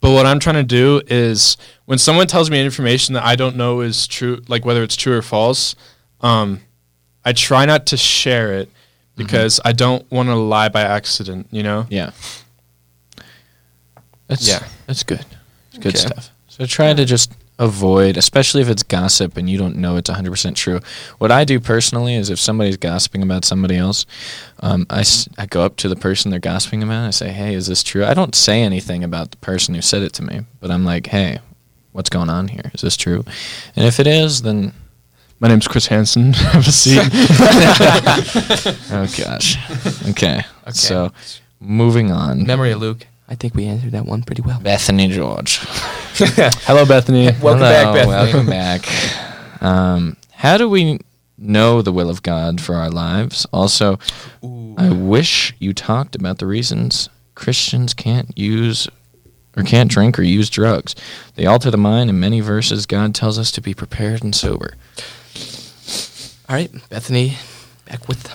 [0.00, 3.56] but what I'm trying to do is when someone tells me information that I don't
[3.56, 5.74] know is true, like whether it's true or false,
[6.22, 6.60] um,
[7.24, 8.70] I try not to share it
[9.16, 11.48] because I don't want to lie by accident.
[11.50, 11.86] You know?
[11.90, 12.12] Yeah.
[14.26, 14.64] That's Yeah.
[14.86, 15.24] That's good.
[15.70, 15.98] It's good Okay.
[15.98, 16.30] stuff.
[16.48, 20.54] So try to just avoid, especially if it's gossip and you don't know it's 100%
[20.56, 20.80] true.
[21.18, 24.06] What I do personally is if somebody's gossiping about somebody else,
[24.60, 27.28] um, I, s- I go up to the person they're gossiping about and I say,
[27.30, 28.04] hey, is this true?
[28.04, 31.06] I don't say anything about the person who said it to me, but I'm like,
[31.08, 31.38] hey,
[31.92, 32.70] what's going on here?
[32.74, 33.24] Is this true?
[33.76, 34.72] And if it is, then
[35.38, 36.32] My name's Chris Hansen.
[36.54, 36.98] Have a seat.
[38.92, 39.56] oh gosh.
[40.10, 40.38] Okay.
[40.62, 40.72] Okay.
[40.72, 41.12] So
[41.60, 42.46] moving on.
[42.46, 43.06] Memory of Luke.
[43.30, 44.58] I think we answered that one pretty well.
[44.60, 45.58] Bethany George.
[46.66, 47.30] Hello, Bethany.
[47.40, 48.08] Welcome back, Bethany.
[48.08, 49.62] Welcome back.
[49.62, 50.98] Um, how do we
[51.38, 53.46] know the will of God for our lives?
[53.52, 54.00] Also,
[54.76, 58.88] I wish you talked about the reasons Christians can't use
[59.56, 60.96] or can't drink or use drugs.
[61.36, 62.10] They alter the mind.
[62.10, 64.74] In many verses, God tells us to be prepared and sober.
[66.48, 67.36] All right, Bethany,
[67.88, 68.34] back with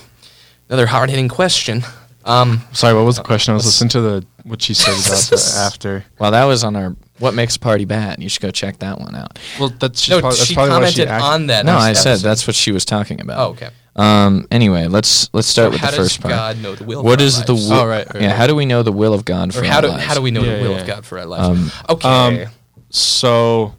[0.69, 1.83] another hard hitting question.
[2.25, 3.51] Um, Sorry, what was the question?
[3.51, 6.05] I was listening to the what she said about that after.
[6.19, 8.21] Well, that was on our What Makes a Party Bad.
[8.21, 9.37] You should go check that one out.
[9.59, 11.65] Well, that's no, probably, that's she probably why commented she act- on that.
[11.65, 13.39] no, next I said that's what she was talking about.
[13.39, 13.69] Oh, okay.
[13.95, 14.45] Um.
[14.51, 16.33] Anyway, let's let's start So with how the does first part.
[16.33, 17.03] God know the will?
[17.03, 17.69] What for our is the lives?
[17.69, 17.77] will?
[17.77, 18.27] Oh, right, right, yeah.
[18.29, 18.35] right.
[18.35, 20.03] How do we know the will of God for or our how do lives?
[20.03, 20.95] how do we know Yeah, the will yeah, of yeah.
[20.95, 21.47] God for our lives?
[21.47, 22.43] Um, okay.
[22.43, 22.49] Um,
[22.89, 23.75] So,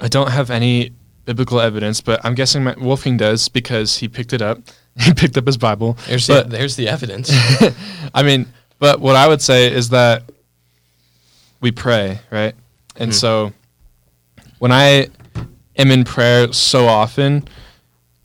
[0.00, 0.90] I don't have any
[1.26, 4.58] biblical evidence, but I'm guessing my, Wolfgang does because he picked it up.
[5.00, 5.96] He picked up his Bible.
[6.06, 7.30] there's but, the, there's the evidence.
[8.14, 8.46] I mean,
[8.78, 10.22] but what I would say is that
[11.60, 12.54] we pray, right?
[12.96, 13.14] And Mhm.
[13.14, 13.52] so
[14.58, 15.08] when I
[15.76, 17.48] am in prayer so often,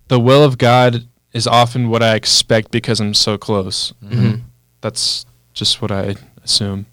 [0.09, 3.93] the will of God is often what I expect because I'm so close.
[4.03, 4.41] Mhm.
[4.81, 6.85] That's just what I assume.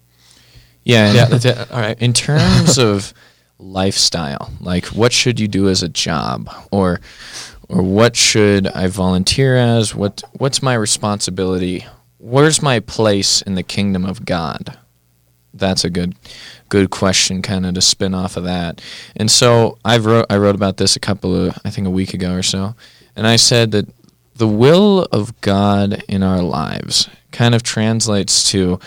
[0.83, 1.11] Yeah.
[1.13, 1.57] yeah, that's it.
[1.71, 1.99] All right.
[2.01, 3.13] In terms of
[3.59, 6.99] lifestyle, like what should you do as a job, or
[7.69, 9.93] or what should I volunteer as?
[9.93, 11.85] What what's my responsibility?
[12.17, 14.77] Where's my place in the kingdom of God?
[15.53, 16.15] That's a good
[16.69, 18.81] good question, kind of to spin off of that.
[19.15, 22.13] And so I wrote I wrote about this a couple of I think a week
[22.13, 22.75] ago or so,
[23.15, 23.87] and I said that
[24.35, 28.79] the will of God in our lives kind of translates to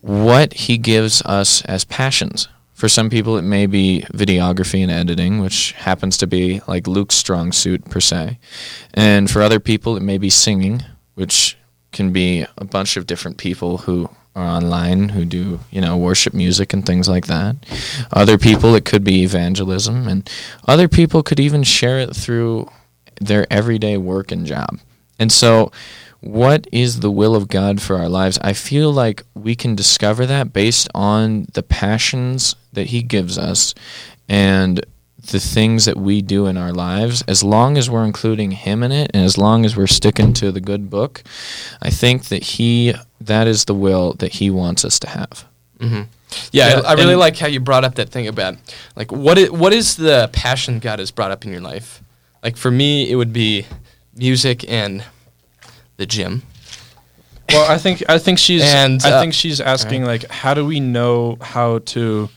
[0.00, 2.48] what he gives us as passions.
[2.74, 7.14] For some people, it may be videography and editing, which happens to be like Luke's
[7.14, 8.38] strong suit per se.
[8.92, 10.82] And for other people, it may be singing,
[11.14, 11.56] which
[11.92, 16.34] can be a bunch of different people who are online who do, you know, worship
[16.34, 17.56] music and things like that.
[18.12, 20.08] Other people, it could be evangelism.
[20.08, 20.28] And
[20.66, 22.68] other people could even share it through
[23.20, 24.80] their everyday work and job.
[25.20, 25.70] And so,
[26.24, 28.38] what is the will of God for our lives?
[28.42, 33.74] I feel like we can discover that based on the passions that He gives us
[34.28, 34.84] and
[35.32, 37.22] the things that we do in our lives.
[37.28, 40.50] As long as we're including Him in it and as long as we're sticking to
[40.52, 41.22] the good book,
[41.82, 45.44] I think that He, that is the will that He wants us to have.
[45.80, 46.02] hmm
[46.52, 48.56] Yeah, Yeah, I, I really and- like how you brought up that thing about
[48.96, 52.02] like what is, what is the passion God has brought up in your life?
[52.42, 53.66] Like for me, it would be
[54.16, 55.04] music and
[55.96, 56.42] the gym.
[57.50, 60.64] Well, I think I think she's And, I uh, think she's asking like, how do
[60.64, 62.28] we know how to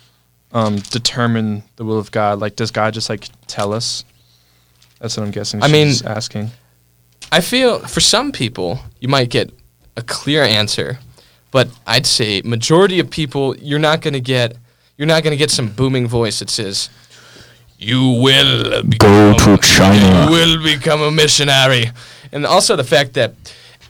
[0.52, 2.40] um, determine the will of God?
[2.40, 4.04] Like, does God just like tell us?
[5.00, 5.64] That's what I'm guessing.
[5.64, 6.52] I mean- asking.
[7.32, 9.52] I feel for some people you might get
[9.98, 11.00] a clear answer,
[11.52, 14.56] but I'd say majority of people you're not going to get
[14.98, 16.90] you're not going to get some booming voice that says
[17.78, 21.92] you will become, to China." You will become a missionary.
[22.32, 23.34] And also the fact that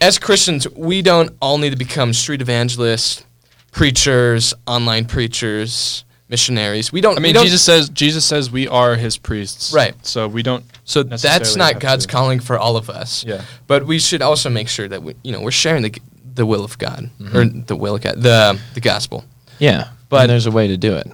[0.01, 3.23] as Christians we don't all need to become street evangelists,
[3.71, 6.91] preachers, online preachers, missionaries.
[6.91, 9.93] We don't I mean, don't- Jesus says Jesus says we are His priests, Right.
[10.05, 10.63] So we don't.
[10.83, 13.23] So that's not God's to- calling for all of us.
[13.27, 13.41] Yeah.
[13.67, 15.93] But we should also make sure that we, you know, we're sharing the
[16.35, 17.35] the will of God mm-hmm.
[17.37, 19.25] or the will of God, the the gospel.
[19.59, 21.07] Yeah, But- but there's a way to do it.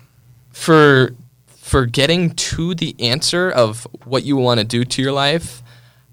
[0.51, 1.13] For
[1.63, 5.63] for getting to the answer of what you want to do to your life,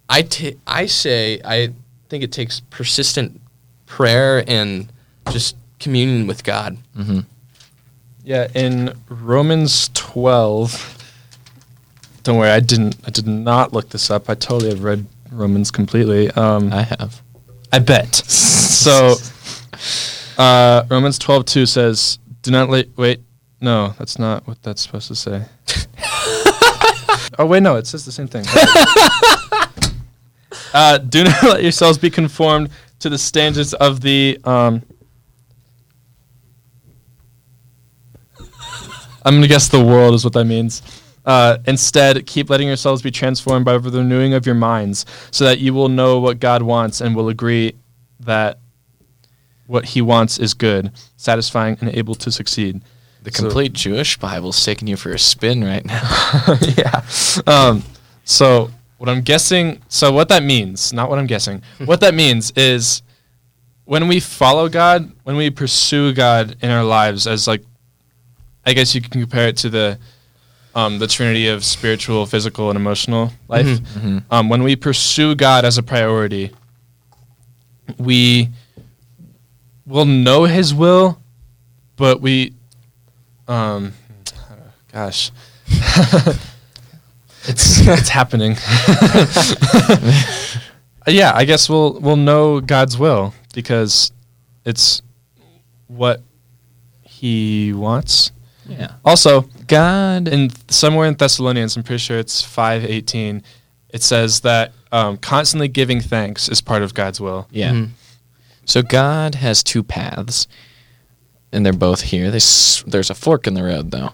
[0.09, 0.27] I
[0.65, 1.71] I say I
[2.09, 3.41] think it takes persistent
[3.87, 4.89] prayer and
[5.33, 6.79] just communion with God.
[6.95, 7.21] hmm
[8.23, 10.99] Yeah, in Romans 12,
[12.23, 12.97] don't worry, I didn't.
[13.05, 14.31] I did not look this up.
[14.31, 16.31] I totally have read Romans completely.
[16.31, 17.23] Um, I have.
[17.73, 18.15] I bet.
[18.15, 19.17] so,
[20.39, 23.21] uh, Romans twelve two says, "Do not let wait."
[23.61, 25.45] No, that's not what that's supposed to say.
[27.39, 28.45] oh wait, no, it says the same thing.
[30.73, 32.71] uh, do not let yourselves be conformed
[33.01, 34.39] to the standards of the.
[34.45, 34.83] Um,
[39.23, 40.81] I'm gonna guess the world is what that means.
[41.27, 45.59] Uh, instead, keep letting yourselves be transformed by the renewing of your minds, so that
[45.59, 47.75] you will know what God wants and will agree
[48.21, 48.59] that
[49.67, 52.81] what He wants is good, satisfying, and able to succeed.
[53.23, 56.03] The So- complete Jewish Bible's taking you for a spin right now.
[56.77, 57.03] yeah.
[57.47, 57.83] Um,
[58.25, 62.51] so what I'm guessing, so what that means, not what I'm guessing, what that means
[62.57, 63.03] is
[63.85, 67.63] when we follow God, when we pursue God in our lives, as like,
[68.65, 69.99] I guess you can compare it to the
[70.75, 73.67] um, the trinity of spiritual, physical, and emotional life.
[73.67, 74.23] Mhm.
[74.31, 76.53] Um, when we pursue God as a priority,
[77.99, 78.51] we
[79.85, 81.19] will know His will,
[81.97, 82.53] but we,
[83.51, 83.93] um,
[84.93, 85.31] gosh,
[87.45, 88.53] it's it's happening.
[91.07, 94.13] yeah, I guess we'll we'll know God's will because
[94.65, 95.03] it's
[95.89, 96.23] what
[97.03, 98.33] He wants.
[98.69, 98.93] Yeah.
[99.05, 103.43] Also, God in somewhere in Thessalonians, I'm pretty sure it's five eighteen.
[103.89, 107.49] It says that um, constantly giving thanks is part of God's will.
[107.51, 107.73] Yeah.
[107.73, 107.91] Mhm.
[108.65, 110.47] So God has two paths,
[111.53, 112.31] and they're both here.
[112.31, 114.11] There's, there's a fork in the road, though.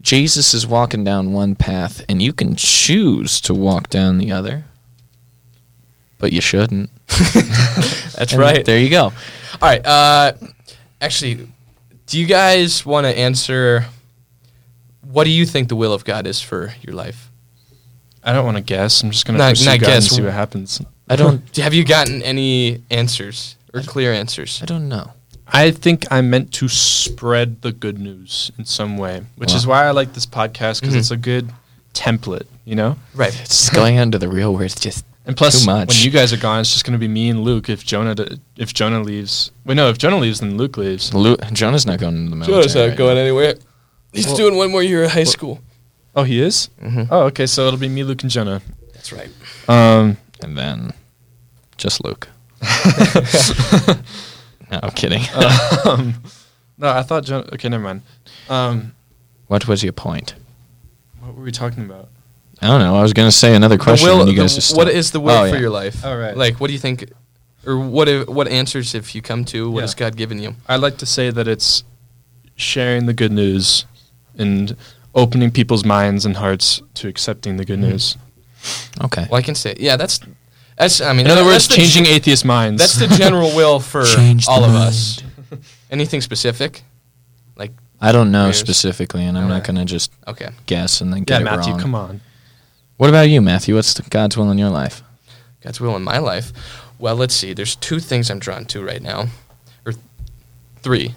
[0.00, 4.64] Jesus is walking down one path, and you can choose to walk down the other,
[6.18, 6.90] but you shouldn't.
[7.08, 8.64] That's And right.
[8.64, 9.04] There you go.
[9.04, 9.12] All
[9.62, 9.84] right.
[9.86, 10.32] Uh,
[11.00, 11.46] actually,
[12.06, 13.86] do you guys want to answer?
[15.02, 17.30] What do you think the will of God is for your life?
[18.24, 19.02] I don't want to guess.
[19.02, 20.04] I'm just gonna Not- not God guess.
[20.08, 20.80] and see what happens.
[21.08, 21.56] I don't.
[21.56, 24.60] Have you gotten any answers or clear answers?
[24.62, 25.12] I don't know.
[25.52, 29.84] I think I'm meant to spread the good news in some way, which is why
[29.86, 30.98] I like this podcast because Mhm.
[30.98, 31.52] it's a good
[31.94, 32.96] template, you know.
[33.14, 33.38] Right.
[33.42, 35.88] It's going on to the real where it's just And plus, Too much.
[35.88, 37.68] when you guys are gone, it's just gonna be me and Luke.
[37.68, 41.14] If Jonah, d- if Jonah leaves, wait, no, if Jonah leaves, then Luke leaves.
[41.14, 42.62] Lu- Jonah's not going into the military.
[42.64, 43.20] Joe's not right going now.
[43.22, 43.54] anywhere.
[44.12, 45.60] He's Well- doing one more year of high school.
[46.16, 46.70] Oh, he is.
[46.82, 47.02] Mm-hmm.
[47.10, 47.46] Oh, okay.
[47.46, 48.62] So it'll be me, Luke, and Jonah.
[48.94, 49.30] That's right.
[49.68, 50.92] Um, And then
[51.78, 52.26] just Luke.
[54.72, 55.22] no, I'm kidding.
[55.84, 56.14] um,
[56.78, 57.48] no, I thought Jonah.
[57.52, 58.02] Okay, never mind.
[58.48, 58.94] Um,
[59.46, 60.34] what was your point?
[61.20, 62.08] what were we talking about?
[62.60, 62.96] I don't know.
[62.96, 64.06] I was going to say another question.
[64.08, 64.96] the will, and you the- guys just what stopped.
[64.96, 65.60] is the will Oh, for yeah.
[65.60, 66.04] your life?
[66.04, 66.36] All right.
[66.36, 67.10] Like, what do you think,
[67.66, 68.08] or what?
[68.08, 69.70] If, what answers have you come to?
[69.70, 69.82] What Yeah.
[69.82, 70.56] has God given you?
[70.68, 71.84] I like to say that it's
[72.56, 73.84] sharing the good news
[74.38, 74.76] and
[75.14, 77.90] opening people's minds and hearts to accepting the good Mhm.
[77.90, 78.16] news.
[79.02, 79.26] Okay.
[79.30, 80.20] Well, I can say, yeah, that's
[80.82, 81.00] that's.
[81.00, 82.80] I mean, In other words, changing ge- atheist minds.
[82.80, 84.88] That's the general will for Change all of mind.
[84.88, 85.22] us.
[85.90, 86.82] Anything specific?
[87.56, 88.58] Like, I don't know Prayers.
[88.58, 91.56] specifically, and I'm not going to just okay, guess and then yeah, get it Yeah,
[91.56, 91.80] Matthew, wrong.
[91.80, 92.20] come on.
[92.96, 93.74] What about you, Matthew?
[93.74, 95.02] What's the God's will in your life?
[95.62, 96.52] God's will in my life.
[96.98, 97.52] Well, let's see.
[97.52, 99.26] There's two things I'm drawn to right now,
[99.84, 99.92] or
[100.82, 101.14] three.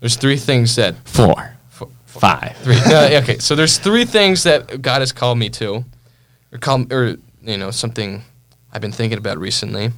[0.00, 1.56] There's three things that Four.
[1.68, 2.56] Four, four, Five.
[2.88, 5.84] No, okay, so there's three things that God has called me to,
[6.52, 8.22] or call, or you know, something
[8.76, 9.90] I've been thinking about recently.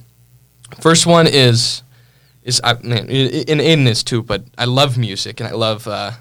[0.79, 1.83] First one is,
[2.43, 5.85] is I, man, i- and Aiden is too, but I love music and I love
[5.85, 6.11] uh,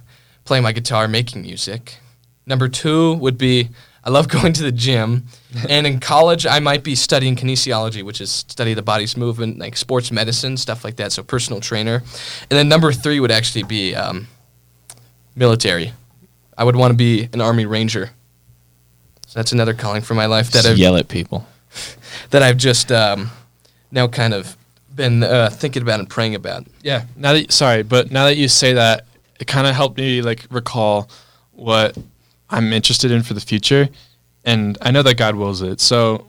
[0.45, 1.99] playing my guitar, making music.
[2.47, 3.69] Number two would be
[4.03, 5.27] I love going to the gym,
[5.69, 9.77] and in college I might be studying kinesiology, which is study the body's movement, like
[9.77, 11.13] sports medicine, stuff like that.
[11.13, 12.03] So personal trainer,
[12.51, 13.95] and then number three would actually be.
[13.95, 14.27] Um,
[15.37, 15.93] military.
[16.57, 18.11] I would want to be an army ranger.
[19.29, 21.47] So that's another calling for my life that Just I've yell at people.
[22.31, 23.31] that I've just um,
[23.91, 24.57] now kind of
[24.95, 26.67] been uh, thinking about and praying about.
[26.83, 27.05] Yeah.
[27.17, 29.07] Now that sorry, but now that you say that,
[29.41, 31.09] it kind of helped me like recall
[31.53, 31.97] what
[32.51, 33.89] I'm interested in for the future,
[34.45, 35.81] and I know that God wills it.
[35.81, 36.27] So,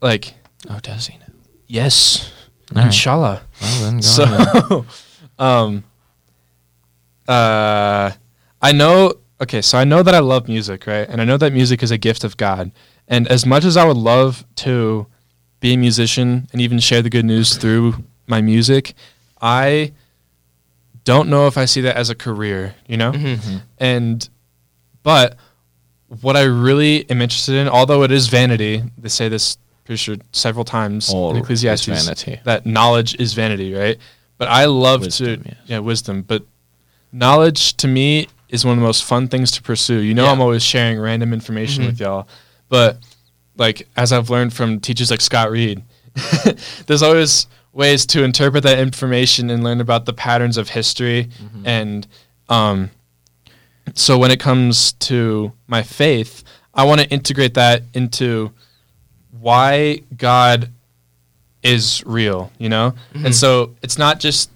[0.00, 0.34] like,
[0.70, 1.26] Oh, does he now?
[1.66, 2.32] yes,
[2.70, 2.86] All right.
[2.86, 3.42] inshallah.
[3.60, 4.84] Well, then go on.
[4.86, 4.86] So,
[5.44, 5.84] um,
[7.28, 8.12] uh,
[8.60, 9.14] I know.
[9.40, 11.08] Okay, so I know that I love music, right?
[11.08, 12.70] And I know that music is a gift of God.
[13.08, 15.06] And as much as I would love to
[15.60, 18.94] be a musician and even share the good news through my music,
[19.40, 19.92] I
[21.04, 23.12] don't know if I see that as a career, you know?
[23.12, 23.62] Mhm.
[23.78, 24.28] And,
[25.02, 25.36] but
[26.20, 30.16] what I really am interested in, although it is vanity, they say this pretty sure
[30.30, 32.40] several times All in Ecclesiastes vanity.
[32.44, 33.98] that knowledge is vanity, right?
[34.38, 35.56] But I love Wisdom, to yes.
[35.66, 36.44] yeah wisdom, but
[37.12, 39.98] knowledge to me is one of the most fun things to pursue.
[39.98, 40.32] You know, Yeah.
[40.32, 41.86] I'm always sharing random information Mhm.
[41.88, 42.28] with y'all,
[42.72, 42.96] but
[43.58, 45.82] like as I've learned from teachers like Scott Reed,
[46.86, 51.28] there's always ways to interpret that information and learn about the patterns of history
[51.64, 52.06] and
[52.48, 52.90] um,
[53.94, 58.52] so when it comes to my faith, I want to integrate that into
[59.38, 60.70] why God
[61.62, 62.94] is real, you know?
[63.14, 63.26] Mhm.
[63.26, 64.50] And so it's not just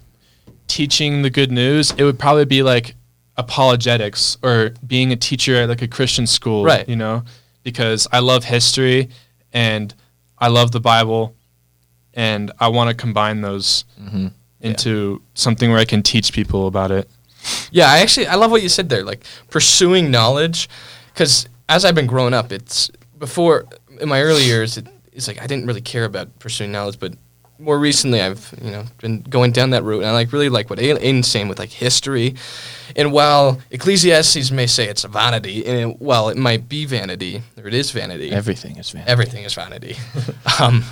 [0.67, 2.95] teaching the good news, it would probably be like
[3.37, 6.87] apologetics or being a teacher at like a Christian school, Right.
[6.89, 7.23] you know?
[7.67, 9.09] Because I love history
[9.51, 9.93] and
[10.37, 11.35] I love the Bible
[12.13, 14.27] and I want to combine those Mm-hmm.
[14.61, 17.09] into something where I can teach people about it.
[17.71, 20.69] Yeah, I actually I love what you said there, like pursuing knowledge,
[21.13, 23.65] because as I've been growing up, it's before
[23.99, 27.13] in my early years, it, it's like I didn't really care about pursuing knowledge, but
[27.59, 30.69] more recently I've you know been going down that route, and I like really like
[30.69, 32.35] what Aiden- Aiden's saying with like history,
[32.97, 37.43] and while Ecclesiastes may say it's a vanity, and it, while it might be vanity,
[37.57, 39.11] or it is vanity, Everything is vanity.
[39.11, 39.95] everything is vanity.
[40.59, 40.83] um,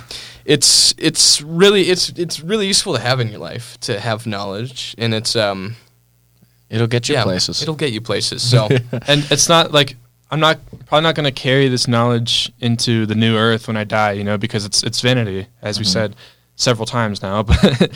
[0.44, 4.94] it's it's really it's it's really useful to have in your life to have knowledge,
[4.98, 5.76] and it's um
[6.68, 7.62] It'll get you yeah, places.
[7.62, 8.42] It'll get you places.
[8.42, 8.66] So
[9.06, 9.96] and it's not like
[10.32, 13.84] I'm not probably not going to carry this knowledge into the new earth when I
[13.84, 15.92] die, you know, because it's it's vanity, as we Mhm.
[15.92, 16.16] said
[16.56, 17.42] several times now.
[17.50, 17.90] But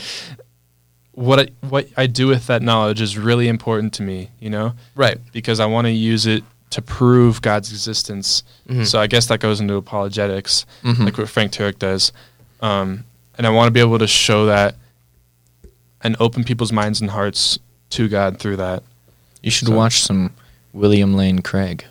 [1.13, 4.73] what I, what I do with that knowledge is really important to me, you know,
[4.95, 5.17] right.
[5.33, 8.43] because I want to use it to prove God's existence.
[8.69, 8.85] Mhm.
[8.87, 10.99] So I guess that goes into apologetics, Mhm.
[11.05, 12.13] like what Frank Turek does,
[12.61, 13.03] um,
[13.37, 14.75] and I want to be able to show that
[16.01, 17.59] and open people's minds and hearts
[17.91, 18.83] to God through that.
[19.43, 20.31] You should So- watch some
[20.73, 21.85] William Lane Craig.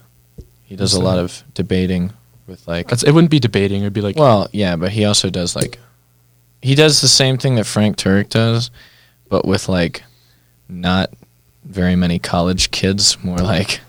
[0.64, 1.24] He does a lot that?
[1.24, 2.12] of debating
[2.46, 2.88] with like.
[2.88, 5.78] That's, it wouldn't be debating; it'd be like well, yeah, but he also does like.
[6.62, 8.70] He does the same thing that Frank Turek does,
[9.30, 10.02] but with like,
[10.68, 11.10] not
[11.64, 13.16] very many college kids.
[13.24, 13.80] More like,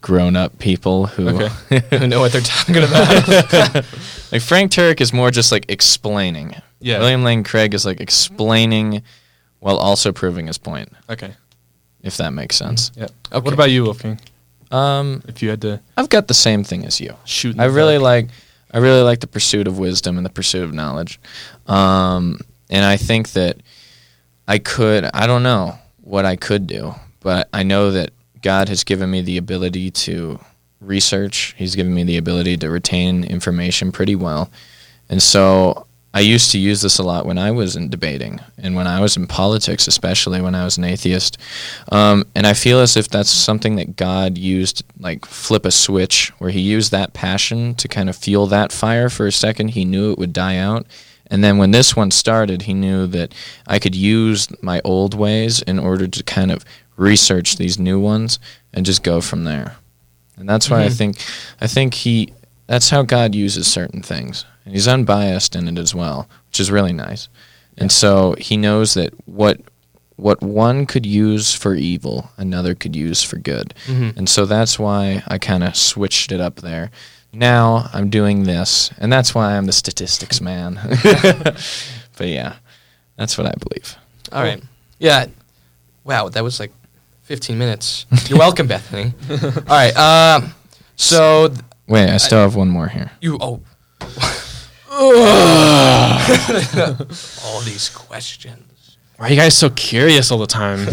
[0.00, 1.28] grown-up people who.
[1.70, 3.74] I don't know what they're talking about.
[4.32, 6.54] like Frank Turek is more just like explaining.
[6.80, 6.98] Yeah.
[7.00, 9.02] William Lane Craig is like explaining,
[9.60, 10.90] while also proving his point.
[11.10, 11.32] okay.
[12.02, 12.92] If that makes sense.
[12.94, 13.04] Yeah.
[13.32, 13.40] Okay.
[13.42, 14.20] What about you, Wolfgang?
[14.70, 17.14] Um, If you had to I've got the same thing as you.
[17.24, 18.02] shoot, I really dark?
[18.02, 18.28] like
[18.72, 21.18] I really like the pursuit of wisdom and the pursuit of knowledge.
[21.66, 23.56] Um, and I think that
[24.46, 28.10] I could I don't know what I could do, but I know that
[28.42, 30.38] God has given me the ability to
[30.80, 31.54] research.
[31.56, 34.50] He's given me the ability to retain information pretty well.
[35.08, 38.76] And so I used to use this a lot when I was in debating and
[38.76, 41.38] when I was in politics, especially when I was an atheist.
[41.90, 46.32] Um, and I feel as if that's something that God used, like flip a switch,
[46.38, 49.68] where He used that passion to kind of fuel that fire for a second.
[49.68, 50.86] He knew it would die out.
[51.30, 53.32] And then when this one started, He knew that
[53.66, 56.64] I could use my old ways in order to kind of
[56.96, 58.38] research these new ones
[58.72, 59.76] and just go from there.
[60.36, 60.96] And that's why I Mhm.
[60.96, 61.16] think
[61.60, 62.32] I think he
[62.66, 64.44] that's how God uses certain things.
[64.64, 67.28] And he's unbiased in it as well, which is really nice.
[67.76, 69.60] And so he knows that what
[70.16, 73.74] what one could use for evil, another could use for good.
[73.88, 74.16] Mhm.
[74.16, 76.92] And so that's why I kind of switched it up there.
[77.34, 80.74] Now I'm doing this, and that's why I'm the statistics man.
[82.16, 82.56] but yeah,
[83.16, 83.96] that's what I believe.
[84.32, 84.62] All right.
[84.98, 85.26] Yeah.
[86.04, 86.72] Wow, that was like
[87.24, 88.06] 15 minutes.
[88.28, 89.12] You're welcome, Bethany.
[89.30, 89.96] All right.
[89.96, 90.54] Um,
[90.96, 93.10] so th- Wait, I still have one more here.
[93.20, 93.60] you oh.
[97.44, 98.96] All these questions.
[99.16, 100.86] Why are you guys so curious all the time?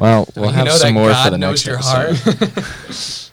[0.00, 3.23] Well, we'll have some that more for the next your episode.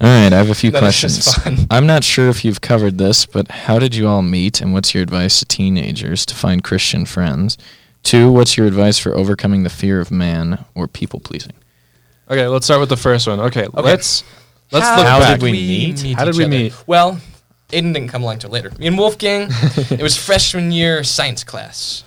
[0.00, 1.58] All right, I have a few That is just questions.
[1.58, 1.66] fun.
[1.70, 4.94] I'm not sure if you've covered this, but how did you all meet, and what's
[4.94, 7.58] your advice to teenagers to find Christian friends?
[8.02, 11.52] Two, what's your advice for overcoming the fear of man or people pleasing?
[12.30, 13.40] okay, let's start with the first one.
[13.40, 14.24] Okay, let's
[14.70, 15.40] let's How look How back.
[15.40, 16.00] did we meet?
[16.14, 16.48] How did each we other?
[16.50, 16.74] meet?
[16.86, 17.20] Well,
[17.70, 18.70] Aiden didn't come along till later.
[18.78, 19.48] Me and Wolfgang,
[19.90, 22.04] it was freshman year science class.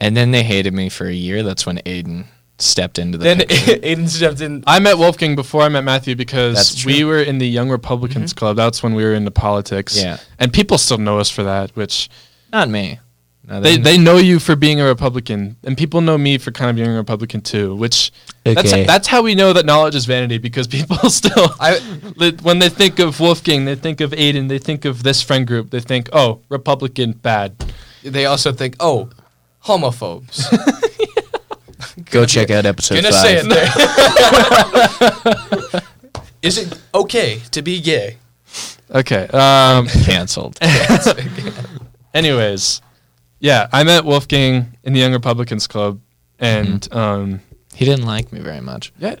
[0.00, 1.42] And then they hated me for a year.
[1.44, 2.26] That's when Aiden
[2.58, 3.54] stepped into the Then picture.
[3.82, 4.62] Aiden stepped in.
[4.66, 8.38] I met Wolfgang before I met Matthew because we were in the Young Republicans mm-hmm.
[8.38, 8.56] Club.
[8.56, 10.00] That's when we were into politics.
[10.00, 10.18] Yeah.
[10.38, 11.74] and people still know us for that.
[11.76, 12.08] Which
[12.52, 13.00] Not me.
[13.46, 16.70] No, they they know you for being a Republican, and people know me for kind
[16.70, 17.76] of being a Republican too.
[17.76, 18.10] Which
[18.42, 18.84] that's Okay.
[18.84, 21.78] that's how we know that knowledge is vanity because people still I
[22.42, 25.70] when they think of Wolfgang, they think of Aiden, they think of this friend group,
[25.70, 27.54] they think, oh, Republican bad.
[28.02, 29.10] they also think, oh,
[29.66, 30.48] homophobes.
[32.10, 33.20] Go check out episode Gonna five.
[33.22, 33.48] say it
[35.72, 35.82] there.
[36.42, 38.18] Is it okay to be gay?
[38.90, 39.26] Okay.
[39.28, 40.58] Um, Canceled.
[42.12, 42.82] anyways,
[43.40, 46.00] yeah, I met Wolfgang in the Young Republicans Club,
[46.38, 47.40] and um,
[47.74, 48.92] He didn't like me very much.
[48.98, 49.16] yeah,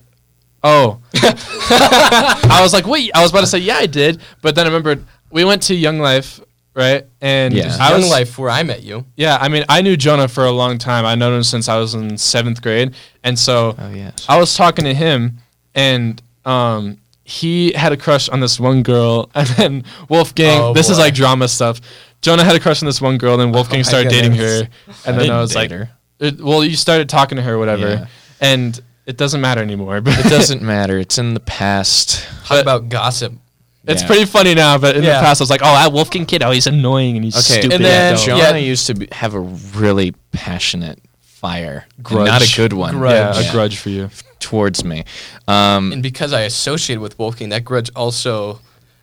[0.62, 3.10] Oh, I was like, wait.
[3.14, 5.74] I was about to say, yeah, I did, but then I remembered we went to
[5.74, 6.40] Young Life,
[6.74, 7.04] right?
[7.20, 7.76] And Yeah.
[7.80, 9.04] I Young was Life, where I met you.
[9.16, 11.04] Yeah, I mean, I knew Jonah for a long time.
[11.06, 14.26] I known him since I was in seventh grade, and so Oh yes.
[14.28, 15.38] I was talking to him,
[15.74, 20.60] and um, he had a crush on this one girl, and then Wolfgang.
[20.60, 21.04] Oh, this is boy.
[21.04, 21.80] like drama stuff.
[22.22, 24.62] Jonah had a crush on this one girl, and then Wolfgang my started dating goodness.
[24.62, 24.68] her,
[25.06, 25.90] and then I didn't was date like, her.
[26.20, 28.06] it- "Well, you started talking to her, whatever," Yeah.
[28.40, 30.00] and it doesn't matter anymore.
[30.04, 30.98] But It doesn't matter.
[30.98, 32.24] It's in the past.
[32.40, 33.34] Talk But- about gossip.
[33.86, 34.06] It's Yeah.
[34.06, 35.16] pretty funny now, but in Yeah.
[35.18, 37.60] the past, I was like, "Oh, that Wolfgang kid, oh, he's annoying and he's Okay,
[37.60, 38.56] stupid." and then- Yeah, Jonah Yeah.
[38.56, 42.26] used to be, have a really passionate fire, and Grudge.
[42.26, 43.12] not a good one, Grudge.
[43.36, 43.48] yeah, Yeah.
[43.48, 44.10] a grudge for you.
[44.40, 45.04] towards me.
[45.48, 48.60] Um, And because I associated with Wolfgang, that grudge also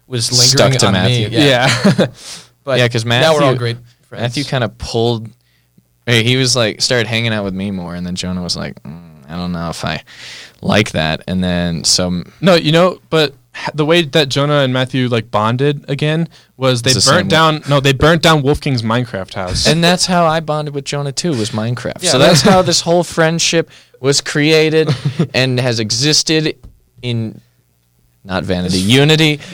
[0.08, 1.30] was Stuck lingering to on Matthew.
[1.30, 1.38] me.
[1.50, 1.68] Yeah,
[2.64, 3.78] But Yeah, 'cause now we're all Matthew- great
[4.08, 4.22] friends.
[4.22, 5.30] Matthew kind of pulled.
[6.06, 8.82] hey, He was like started hanging out with me more, and then Jonah was like,
[8.84, 10.04] mm, "I don't know if I
[10.62, 13.36] like that." And then some No, you know, but h-
[13.74, 16.28] the way that Jonah and Matthew like bonded again
[16.58, 17.62] was they the burnt down.
[17.70, 19.68] No, they burnt down Wolfgang's Minecraft house.
[19.68, 22.04] and that's how I bonded with Jonah too was Minecraft.
[22.04, 22.12] Yeah.
[22.12, 24.90] So that's how this whole friendship was created
[25.34, 26.58] and has existed
[27.02, 27.42] in
[28.24, 29.36] not vanity, unity.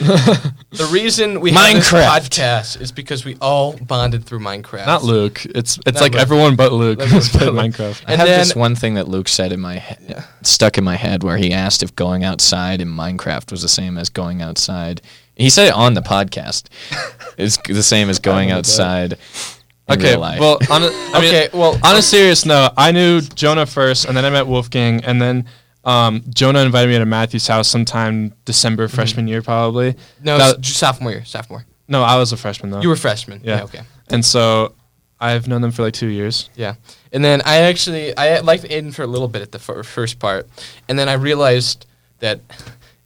[0.72, 2.08] the reason we have this Minecraft.
[2.20, 4.86] podcast is because we all bonded through Minecraft.
[4.86, 5.44] Not Luke.
[5.46, 6.20] It's it's Not like Luke.
[6.22, 7.56] everyone but Luke has played Luke.
[7.72, 8.04] Minecraft.
[8.06, 10.96] I And have this one thing that Luke said in my head, stuck in my
[10.96, 15.00] head, where he asked if going outside in Minecraft was the same as going outside.
[15.34, 16.68] He said it on the podcast.
[17.38, 19.12] It's the same as going outside.
[19.12, 20.40] In Okay, real life.
[20.40, 24.04] well, on a, I mean, Okay, well- on a serious note, I knew Jonah first,
[24.06, 25.46] and then I met Wolfgang, and then
[25.88, 28.94] um, Jonah invited me to Matthew's house sometime December Mm-hmm.
[28.96, 29.94] freshman year, probably.
[30.22, 31.24] no, That- sophomore year.
[31.24, 31.64] Sophomore.
[31.88, 32.82] no, I was a freshman though.
[32.82, 33.40] You were freshman.
[33.42, 33.56] Yeah.
[33.56, 33.64] yeah.
[33.64, 33.80] Okay.
[34.10, 34.74] and so
[35.20, 36.48] I've known them for like two years.
[36.54, 36.74] Yeah,
[37.12, 40.18] and then I actually I liked Aiden for a little bit at the fir- first
[40.18, 40.46] part,
[40.88, 41.86] and then I realized
[42.20, 42.40] that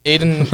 [0.05, 0.51] Aiden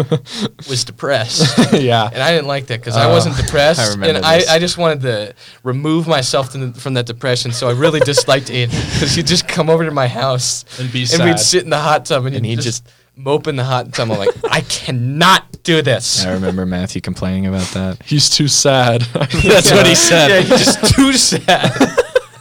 [0.68, 2.10] was depressed, yeah.
[2.12, 4.48] and I didn't like that because I Oh, wasn't depressed, I remember and I, this.
[4.50, 7.50] I just wanted to remove myself from, the, from that depression.
[7.52, 11.04] So I really disliked Aiden because he'd just come over to my house And be
[11.04, 11.20] sad.
[11.20, 12.86] and we'd sit in the hot tub and, And he'd he'd just,
[13.16, 14.11] mope in the hot tub.
[14.12, 16.24] I'm like, I cannot do this.
[16.24, 18.00] I remember Matthew complaining about that.
[18.04, 19.00] He's too sad.
[19.12, 20.28] That's what he said.
[20.28, 21.72] Yeah, he's just too sad.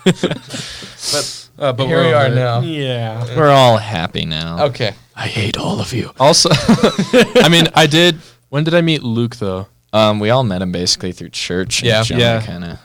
[0.32, 2.36] but Uh, but here we're we are over it.
[2.36, 2.60] now.
[2.62, 3.36] Yeah.
[3.36, 4.66] We're all happy now.
[4.66, 4.94] Okay.
[5.16, 6.12] I hate all of you.
[6.20, 8.20] Also, I mean, I did.
[8.50, 9.66] When did I meet Luke though?
[9.92, 11.80] Um, we all met him basically through church.
[11.80, 12.04] And Yeah.
[12.04, 12.42] Jonah Yeah.
[12.46, 12.80] Kind of.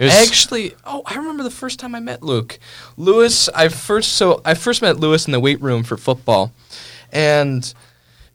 [0.00, 2.58] Actually, oh, I remember the first time I met Luke.
[2.96, 6.52] Lewis, I first so I first met Lewis in the weight room for football,
[7.12, 7.72] and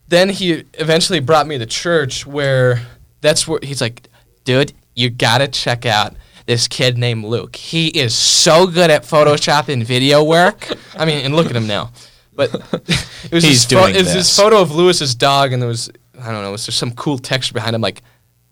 [0.08, 2.82] then he eventually brought me to church where
[3.22, 4.08] that's where he's like,
[4.46, 7.56] dude, you gotta check out this kid named Luke.
[7.56, 10.68] He is so good at Photoshop and video work.
[10.96, 11.92] I mean, and look at him now.
[12.34, 14.36] But it was He's this doing it was this.
[14.36, 15.92] photo of Lewis's dog, and there was
[16.22, 17.82] I don't know, was there some cool texture behind him?
[17.82, 18.02] Like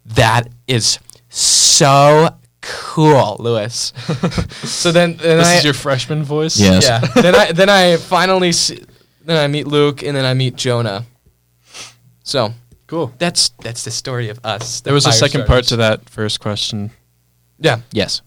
[0.05, 0.99] that is
[1.29, 2.29] so
[2.67, 3.93] cool, Lewis.
[4.63, 6.59] so then, then This I, is your freshman voice.
[6.59, 6.83] Yes.
[6.83, 6.99] yeah.
[7.21, 8.83] then I then I finally see,
[9.25, 11.05] then I meet Luke, and then I meet Jonah.
[12.23, 12.53] So
[12.87, 13.13] Cool.
[13.17, 14.81] that's that's the story of us.
[14.81, 16.91] the There was a fire second part to that first question.
[17.59, 17.79] Yeah.
[17.91, 18.21] Yes.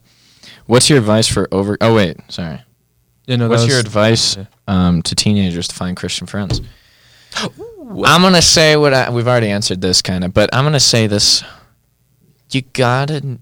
[0.66, 1.76] What's your advice for over?
[1.80, 2.62] Oh wait, sorry.
[3.26, 4.36] You know, What's your advice
[4.66, 6.60] um, to teenagers to find Christian friends?
[7.36, 11.06] I'm gonna say what I, we've already answered this kind of, but I'm gonna say
[11.06, 11.44] this:
[12.50, 13.38] you gotta n-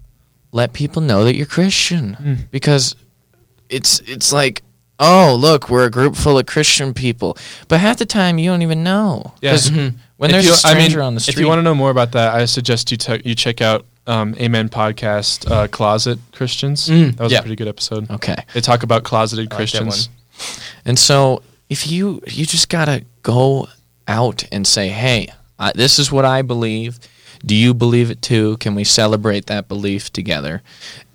[0.51, 2.37] let people know that you're Christian Mm.
[2.51, 2.95] because
[3.69, 4.63] it's it's like,
[4.99, 7.37] oh look, we're a group full of Christian people,
[7.67, 9.33] but half the time you don't even know.
[9.41, 9.53] Yeah.
[9.55, 9.95] Mhm.
[10.17, 11.91] When If there's you- a stranger on the street, If you want to know more
[11.91, 16.89] about that, I suggest you te- you check out um, Amen podcast uh, Closet Christians.
[16.89, 17.39] Mm, that was yeah.
[17.39, 18.09] a pretty good episode.
[18.09, 18.35] okay.
[18.53, 20.09] They talk about closeted I like Christians.
[20.83, 23.67] And so if you you just gotta go
[24.07, 26.97] out and say, hey, I, this is what I believe.
[27.45, 28.57] Do you believe it too?
[28.57, 30.61] Can we celebrate that belief together,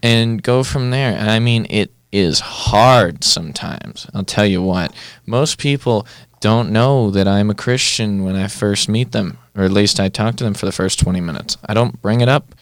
[0.03, 1.19] and go from there?
[1.19, 4.07] I mean, it is hard sometimes.
[4.15, 4.95] I'll tell you what.
[5.27, 6.07] Most people
[6.41, 10.09] don't know that I'm a Christian when I first meet them, or at least I
[10.09, 11.57] talk to them for the first 20 minutes.
[11.67, 12.55] I don't bring it up,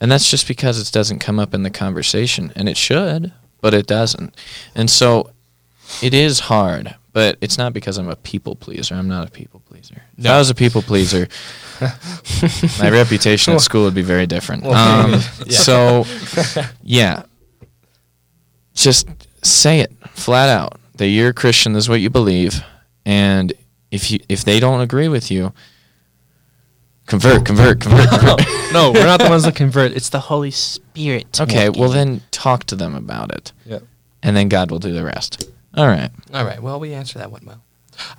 [0.00, 3.72] and that's just because it doesn't come up in the conversation, and it should, but
[3.74, 4.34] it doesn't.
[4.74, 5.30] And so
[6.02, 8.94] it is hard, but it's not because I'm a people pleaser.
[8.94, 9.69] I'm not a people pleaser.
[9.90, 10.34] If No.
[10.34, 11.28] I was a people pleaser,
[12.78, 14.64] my reputation at school would be very different.
[14.66, 15.18] Um, Yeah.
[15.48, 16.04] So,
[16.82, 17.22] yeah,
[18.74, 19.08] just
[19.42, 21.72] say it flat out that you're a Christian.
[21.72, 22.62] This is what you believe,
[23.06, 23.52] and
[23.90, 25.52] if you if they don't agree with you,
[27.06, 28.08] convert, convert, convert.
[28.10, 28.40] convert.
[28.72, 29.92] no, we're not the ones that convert.
[29.92, 31.40] It's the Holy Spirit.
[31.40, 33.78] okay, well then talk to them about it, Yeah.
[34.22, 35.50] and then God will do the rest.
[35.76, 36.10] All right.
[36.34, 36.60] All right.
[36.62, 37.62] Well, we answer that one well.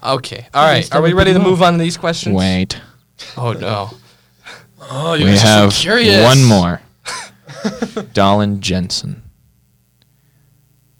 [0.04, 0.48] Okay.
[0.54, 0.94] All right.
[0.94, 2.36] Are we ready to move on to these questions?
[2.36, 2.80] Wait,
[3.38, 3.90] Oh no.
[4.90, 5.74] Oh, you we have
[6.24, 6.82] one more.
[8.14, 9.22] Dolan Jensen.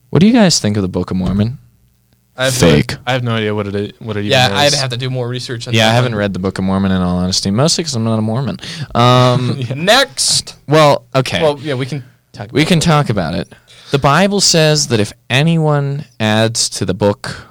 [0.10, 1.58] What do you guys think of the Book of Mormon?
[2.38, 2.92] I have Fake.
[2.92, 4.50] No, I have no idea what it i- what it even Yeah.
[4.52, 5.92] I'd have to do more research on Yeah, that.
[5.92, 6.20] I haven't one.
[6.20, 8.58] read the Book of Mormon in all honesty, mostly because I'm not a Mormon.
[8.96, 10.56] Um, Next.
[10.68, 11.42] well, okay.
[11.42, 12.04] Well, yeah, we can
[12.34, 12.52] talk.
[12.52, 12.82] We can it.
[12.82, 13.52] talk about it.
[13.92, 17.48] The Bible says that if anyone adds to the book,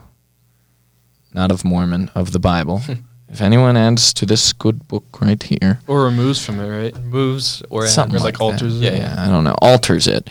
[1.33, 2.83] not of Mormon, of the Bible,
[3.29, 7.05] if anyone adds to this good book right here, or removes from it, right?
[7.05, 8.45] moves or something or, like, like, that.
[8.65, 8.93] alters it.
[8.93, 10.29] Yeah, yeah, I don't know, alters it,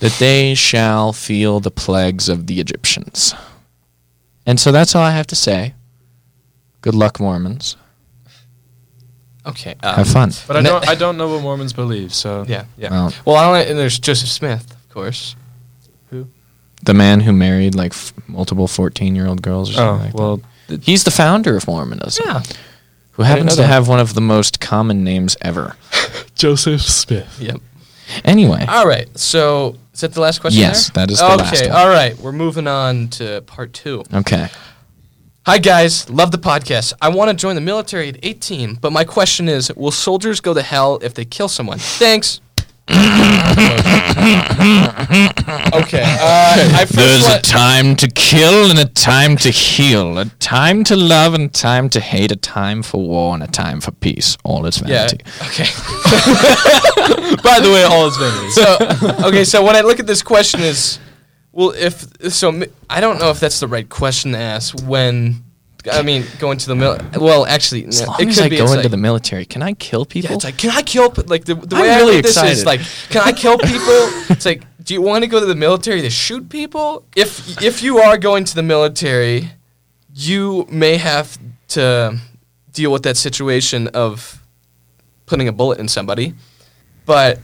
[0.00, 3.34] that they shall feel the plagues of the Egyptians.
[4.46, 5.74] And so that's all I have to say.
[6.80, 7.76] Good luck, Mormons.
[9.46, 9.74] Okay.
[9.82, 10.32] Um, Have fun.
[10.46, 12.64] But I don't I don't know what Mormons believe, so Yeah.
[12.76, 12.90] Yeah.
[12.90, 15.36] Well, Well, I only, and there's Joseph Smith, of course.
[16.82, 20.04] The man who married like f- multiple 14 year old girls or oh, something Oh
[20.06, 20.82] like well, that.
[20.82, 22.24] He's the founder of Mormonism.
[22.26, 22.42] Yeah.
[23.12, 25.76] who happens to have one of the most common names ever.
[26.34, 27.38] Joseph Smith.
[27.40, 27.60] Yep.
[28.24, 29.08] Anyway, All right.
[29.18, 30.60] So is that the last question?
[30.60, 31.06] Yes, there?
[31.06, 31.62] that is the okay, last.
[31.62, 31.70] Okay.
[31.70, 32.16] All right.
[32.18, 34.04] We're moving on to part two.
[34.12, 34.48] okay.
[35.46, 36.92] Hi guys, love the podcast.
[37.00, 40.52] I want to join the military at 18, but my question is, will soldiers go
[40.52, 41.78] to hell if they kill someone?
[41.78, 42.40] Thanks.
[45.74, 46.02] Okay.
[46.02, 50.84] Uh, I first There's a time to kill and a time to heal, a time
[50.84, 53.92] to love and a time to hate, a time for war and a time for
[53.92, 54.36] peace.
[54.44, 55.24] All is vanity.
[55.24, 55.46] yeah.
[55.46, 55.64] Okay.
[57.42, 58.50] By the way, all is vanity.
[58.50, 58.76] so
[59.28, 60.98] okay, so when I look at this question is,
[61.52, 64.78] well, if so, I don't know if that's the right question to ask.
[64.86, 65.42] When,
[65.90, 66.98] I mean, going to the mil.
[67.16, 68.56] Well, actually, As no, long it as could I be.
[68.56, 70.30] go into like- the military, can I kill people?
[70.30, 71.10] Yeah, it's like, can I kill?
[71.10, 72.52] p- Like the, the I'm way I really read this excited.
[72.52, 73.78] is like, can I kill people?
[74.30, 77.04] it's like, do you want to go to the military to shoot people?
[77.16, 79.50] If if you are going to the military,
[80.14, 82.18] you may have to
[82.72, 84.42] deal with that situation of
[85.26, 86.34] putting a bullet in somebody,
[87.06, 87.38] but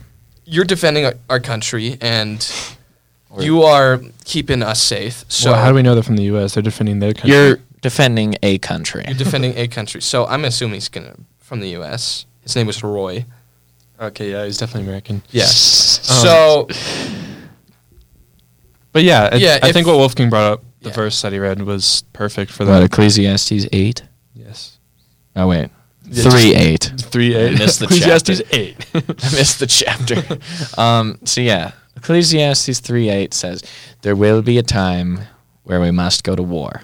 [0.44, 2.50] you're defending our, our country and
[3.38, 5.24] you are keeping us safe.
[5.28, 6.54] So well, how do we know that from the U.S.?
[6.54, 7.30] They're defending their country.
[7.32, 7.58] You're
[7.90, 9.04] defending a country.
[9.06, 10.00] you're defending a country.
[10.02, 12.26] So I'm assuming he's gonna from the U.S.
[12.40, 13.24] His name was Roy.
[14.00, 15.22] okay, yeah, he's definitely American.
[15.30, 15.98] Yes.
[16.10, 16.68] Um, so
[18.92, 20.94] But yeah, I, Yeah, I if- think what Wolfgang brought up, the Yeah.
[20.96, 22.82] verse that he read, was perfect for What, that.
[22.84, 24.02] Ecclesiastes 8?
[24.34, 24.78] yes.
[25.34, 25.70] Oh, wait.
[26.08, 26.92] Yeah, 3 just- 8.
[27.10, 27.58] Three eight.
[27.58, 28.56] missed the Ecclesiastes chapter.
[28.56, 28.76] eight.
[28.94, 30.22] I missed the chapter.
[30.80, 33.62] um, so yeah, Ecclesiastes three eight says
[34.02, 35.20] there will be a time
[35.64, 36.82] where we must go to war,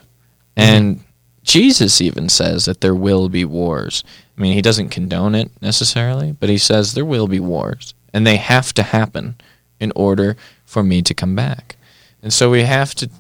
[0.57, 0.75] Mm-hmm.
[0.75, 1.05] and
[1.43, 4.05] Jesus even says that there will be wars.
[4.37, 8.27] I mean, he doesn't condone it necessarily, but he says there will be wars, and
[8.27, 9.37] they have to happen
[9.81, 11.77] in order for me to come back.
[12.23, 13.11] And so we have to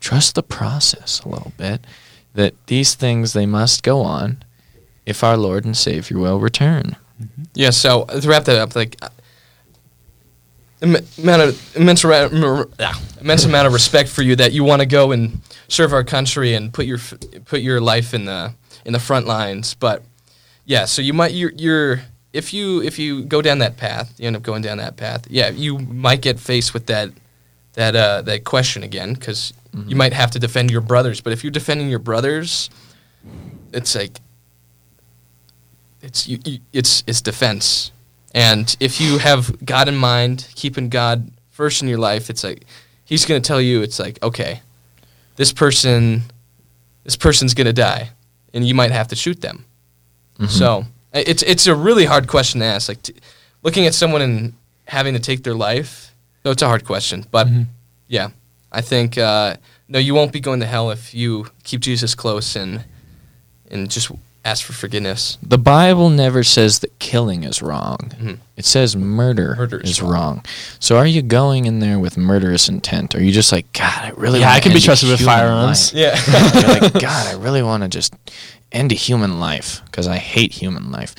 [0.00, 1.80] trust the process a little bit
[2.34, 4.42] that these things they must go on
[5.06, 6.96] if our Lord and Savior will return.
[7.20, 7.44] Mm-hmm.
[7.54, 8.96] Yeah, so to wrap that up, like
[10.82, 12.28] im- amount of immense, ra-
[12.80, 16.04] ah, immense amount of respect for you that you want to go and serve our
[16.04, 17.14] country and put your f-
[17.44, 18.54] put your life in the
[18.84, 19.74] in the front lines.
[19.74, 20.02] But
[20.64, 22.00] yeah, so you might you're, you're
[22.32, 25.26] if you if you go down that path, you end up going down that path.
[25.30, 27.10] Yeah, you might get faced with that
[27.74, 29.52] that uh, that question again because
[29.86, 31.20] you might have to defend your brothers.
[31.20, 32.70] But if you're defending your brothers,
[33.74, 34.20] it's like
[36.00, 37.92] it's you, you, it's it's defense.
[38.36, 42.66] And if you have God in mind, keeping God first in your life, it's like
[43.06, 43.80] He's going to tell you.
[43.80, 44.60] It's like okay,
[45.36, 46.22] this person,
[47.04, 48.10] this person's going to die,
[48.52, 49.64] and you might have to shoot them.
[50.48, 50.84] So
[51.14, 52.90] it's it's a really hard question to ask.
[52.90, 53.14] Like t-
[53.62, 54.52] looking at someone and
[54.86, 56.14] having to take their life.
[56.44, 57.48] No, it's a hard question, but
[58.06, 58.28] yeah,
[58.70, 59.56] I think uh,
[59.88, 62.84] no, you won't be going to hell if you keep Jesus close and
[63.70, 64.10] and just
[64.46, 65.38] ask for forgiveness.
[65.42, 67.98] The Bible never says that killing is wrong.
[68.20, 68.38] Mhm.
[68.56, 70.12] It says murder, Murder is is wrong.
[70.12, 70.44] wrong.
[70.78, 73.14] So are you going in there with murderous intent?
[73.14, 75.92] Are you just like, God, I really Yeah, wanna I can be trusted with firearms.
[75.92, 76.60] life." Yeah.
[76.60, 78.14] You're like, God, I really want to just
[78.72, 81.14] end a human life because I hate human life.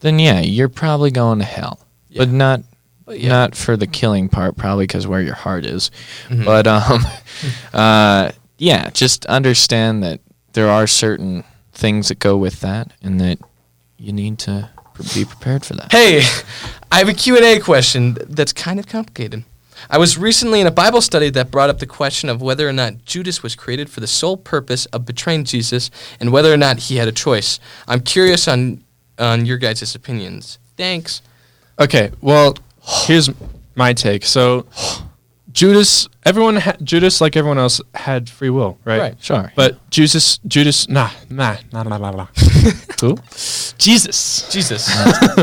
[0.00, 1.80] Then yeah, you're probably going to hell,
[2.16, 2.62] but not
[3.04, 3.28] But yeah.
[3.28, 5.90] not for the killing part, probably because where your heart is.
[6.28, 6.44] Mhm.
[6.44, 7.04] But um,
[7.74, 10.20] uh, yeah, just understand that
[10.52, 11.44] there are certain
[11.80, 13.38] things that go with that, and that
[13.98, 14.70] you need to
[15.14, 15.90] be prepared for that.
[15.90, 16.22] Hey,
[16.92, 19.44] I have a Q&A question that's kind of complicated.
[19.88, 22.72] I was recently in a Bible study that brought up the question of whether or
[22.72, 26.78] not Judas was created for the sole purpose of betraying Jesus and whether or not
[26.80, 27.58] he had a choice.
[27.88, 28.84] I'm curious on
[29.20, 30.58] on your guys' opinions.
[30.76, 31.22] Thanks.
[31.78, 33.30] Okay, well, here's
[33.74, 34.24] my take.
[34.24, 34.66] So,
[35.52, 39.00] Judas, everyone, ha- Judas, like everyone else, had free will, right?
[39.00, 39.24] Right.
[39.24, 39.52] Sure.
[39.56, 42.26] But Judas, Judas, nah, nah, nah, nah, nah, nah.
[43.00, 43.16] who?
[43.78, 44.48] Jesus.
[44.50, 44.88] Jesus.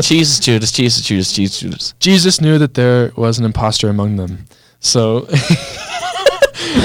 [0.06, 1.94] Jesus, Judas, Jesus, Judas, Jesus, Judas.
[1.98, 4.46] Jesus knew that there was an imposter among them,
[4.80, 5.26] so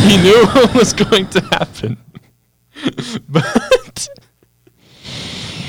[0.01, 1.97] he knew what was going to happen.
[3.29, 4.09] but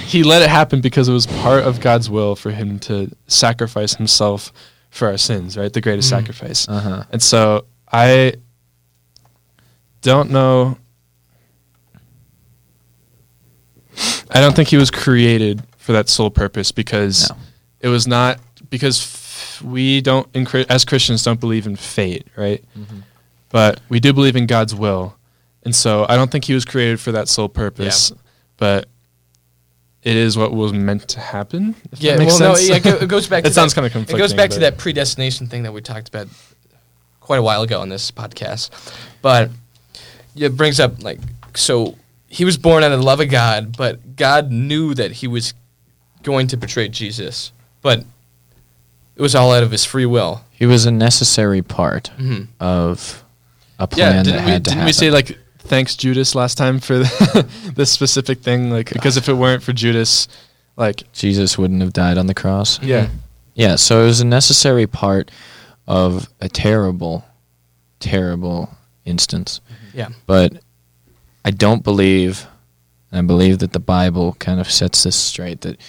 [0.07, 3.95] he let it happen because it was part of God's will for him to sacrifice
[3.95, 4.53] himself
[4.95, 5.73] for our sins, right?
[5.73, 6.17] The greatest Mm.
[6.19, 6.69] sacrifice.
[6.69, 7.05] Uh huh.
[7.11, 8.35] And so I
[10.03, 10.79] don't know.
[14.31, 17.37] I don't think he was created for that sole purpose because No.
[17.81, 18.39] it was not
[18.71, 20.27] because f- we don't
[20.69, 22.65] as Christians don't believe in fate, right?
[23.51, 25.17] But we do believe in God's will,
[25.65, 28.13] and so I don't think he was created for that sole purpose.
[28.57, 28.89] But
[30.05, 31.75] it is what was meant to happen.
[31.93, 32.69] If yeah, that makes well, sense.
[32.69, 33.45] no, yeah, it goes back.
[33.45, 35.81] It to sounds that- kinda It goes conflicting, back to that predestination thing that we
[35.81, 36.29] talked about
[37.21, 38.71] quite a while ago on this podcast,
[39.23, 39.51] but
[40.37, 41.21] it brings up like
[41.55, 41.97] so
[42.29, 45.55] he was born out of the love of God, but God knew that he was
[46.23, 48.01] going to betray Jesus, but
[49.17, 50.43] it was all out of his free will.
[50.51, 52.49] He was a necessary part Mhm.
[52.61, 53.25] of
[53.79, 54.87] a yeah, plan that didn't we, had to didn't happen.
[54.87, 56.99] we say like thanks Judas last time for
[57.75, 58.71] this specific thing?
[58.71, 60.29] Like because if it weren't for Judas,
[60.77, 62.83] like Jesus wouldn't have died on the cross?
[62.83, 63.09] yeah,
[63.55, 65.31] Yeah, so it was a necessary part
[65.87, 67.25] of a terrible,
[68.01, 68.71] terrible
[69.05, 69.61] instance.
[69.61, 69.99] Mm-hmm.
[69.99, 70.09] Yeah.
[70.27, 70.55] But
[71.45, 72.47] I don't believe,
[73.11, 75.81] and I believe that the Bible kind of sets this straight, that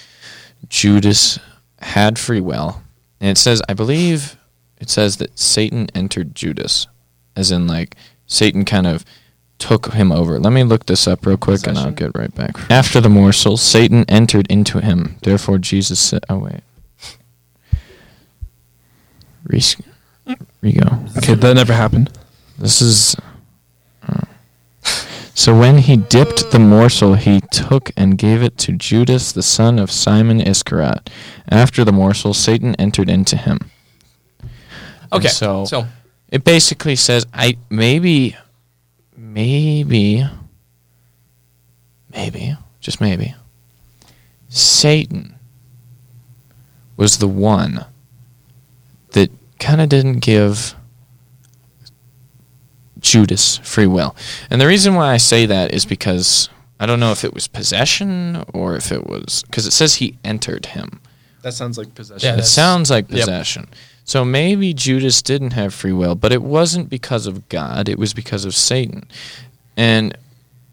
[0.68, 1.40] Judas
[1.80, 2.82] had free will.
[3.22, 4.38] And it says, I believe
[4.80, 6.88] it says that Satan entered Judas,
[7.36, 7.96] as in, like,
[8.28, 9.06] Satan kind of
[9.60, 10.40] took him over.
[10.40, 12.56] Let me look this up real quick and I'll get right back.
[12.70, 15.18] After the morsel, Satan entered into him.
[15.22, 16.62] Therefore, Jesus said, Oh, wait.
[19.46, 19.78] Res-
[20.64, 21.18] Rego.
[21.18, 22.10] okay, that never happened.
[22.58, 23.16] This is.
[24.10, 24.20] oh.
[25.38, 29.78] So when he dipped the morsel, he took and gave it to Judas, the son
[29.78, 31.10] of Simon Iscariot.
[31.50, 33.60] After the morsel, Satan entered into him.
[34.42, 34.50] And
[35.14, 35.86] Okay, so, so
[36.30, 38.36] it basically says, I maybe,
[39.18, 40.24] maybe,
[42.12, 43.36] maybe, just maybe,
[44.50, 45.36] Satan
[46.98, 47.86] was the one
[49.12, 50.76] that kind of didn't give
[53.00, 54.16] Judas free will.
[54.50, 56.50] And the reason why I say that is because
[56.80, 60.18] I don't know if it was possession or if it was because it says he
[60.24, 61.02] entered him.
[61.42, 62.28] That sounds like possession.
[62.28, 63.26] Yeah, It sounds like yep.
[64.06, 68.14] So maybe Judas didn't have free will, but it wasn't because of God, it was
[68.14, 69.08] because of Satan.
[69.76, 70.16] And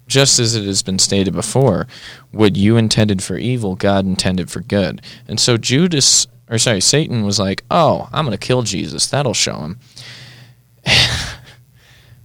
[0.07, 1.87] just as it has been stated before,
[2.30, 5.01] what you intended for evil, God intended for good.
[5.26, 9.09] And so Judas, or sorry, Satan was like, oh, I'm going to kill Jesus.
[9.09, 9.80] That'll show him.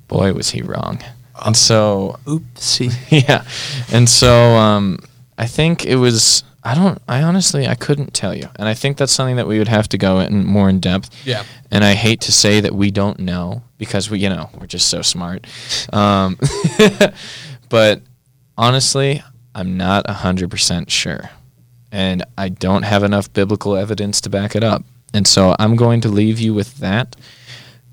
[0.09, 1.01] Boy, was he wrong.
[1.45, 2.93] And so oopsie.
[3.27, 3.45] yeah
[3.91, 4.99] and so um,
[5.37, 8.47] i think it was i don't i honestly i couldn't tell you.
[8.59, 11.09] And i think that's something that we would have to go in more in depth.
[11.25, 11.43] Yeah.
[11.71, 14.87] and i hate to say that we don't know because we you know we're just
[14.89, 15.47] so smart.
[15.93, 16.37] Um,
[17.69, 18.01] but
[18.57, 19.23] honestly
[19.55, 21.29] i'm not 100% sure.
[21.91, 24.83] And i don't have enough biblical evidence to back it up.
[25.13, 27.15] And so i'm going to leave you with that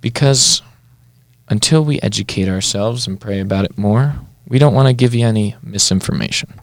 [0.01, 0.63] because
[1.49, 4.15] until we educate ourselves and pray about it more,
[4.49, 6.61] we don't want to give you any misinformation.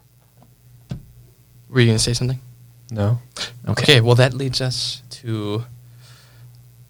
[1.72, 2.38] Were you gonna say something?
[2.90, 3.18] No.
[3.66, 3.82] Okay.
[3.82, 5.64] Okay, well that leads us to.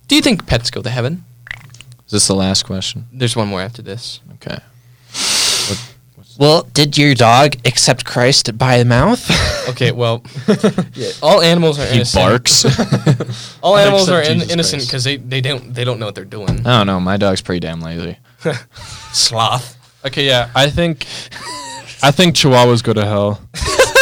[0.08, 1.24] Do you think pets go to heaven?
[2.06, 3.06] Is this the last question?
[3.12, 4.20] There's one more after this.
[4.34, 4.58] Okay.
[6.38, 9.22] Well, did your dog accept Christ by the mouth?
[9.68, 10.24] Okay, well,
[10.94, 12.20] yeah, all animals are He innocent.
[12.24, 12.64] barks.
[13.62, 16.66] All animals are in, innocent because they, they don't they don't know what they're doing.
[16.66, 16.98] I don't know.
[16.98, 18.16] My dog's pretty damn lazy.
[19.12, 19.76] Sloth.
[20.04, 21.06] Okay, yeah, I think
[22.02, 23.40] I think Chihuahuas go to hell.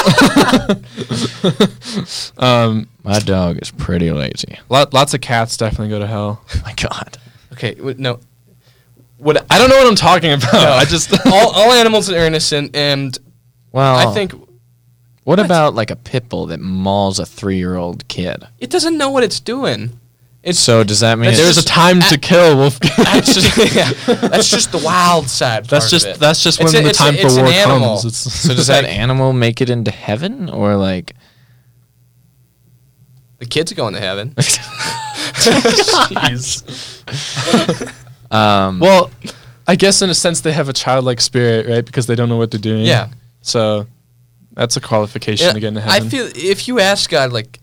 [2.39, 4.59] um, My dog is pretty lazy.
[4.69, 6.45] lot, lots of cats definitely go to hell.
[6.55, 7.19] Oh my God.
[7.53, 8.21] Okay, w- no.
[9.19, 10.53] What I don't know what I'm talking about.
[10.53, 13.17] no, I just all all animals are innocent, and
[13.73, 14.49] Well, I think What,
[15.25, 15.41] What?
[15.41, 18.45] about like a pit bull that mauls a three-year-old kid?
[18.59, 19.99] it doesn't know what it's doing.
[20.43, 22.91] It's So does that mean That's it's there's a time to kill Wolfgang.
[22.97, 23.93] that's just, yeah,
[24.29, 25.67] that's just the wild side.
[25.67, 26.19] That's part just of it.
[26.21, 27.89] that's just It's when a- the it's a- time it's for an war animal.
[28.01, 28.05] comes.
[28.07, 28.19] It's,
[28.49, 31.15] so does that animal make it into heaven or like?
[33.39, 34.35] the kids going to heaven.
[38.33, 39.11] Um, well,
[39.67, 41.85] I guess in a sense they have a childlike spirit, right?
[41.85, 42.85] Because they don't know what they're doing.
[42.87, 43.09] Yeah.
[43.43, 43.89] So
[44.53, 47.59] that's a qualification Yeah, to get into I feel if you ask God, like,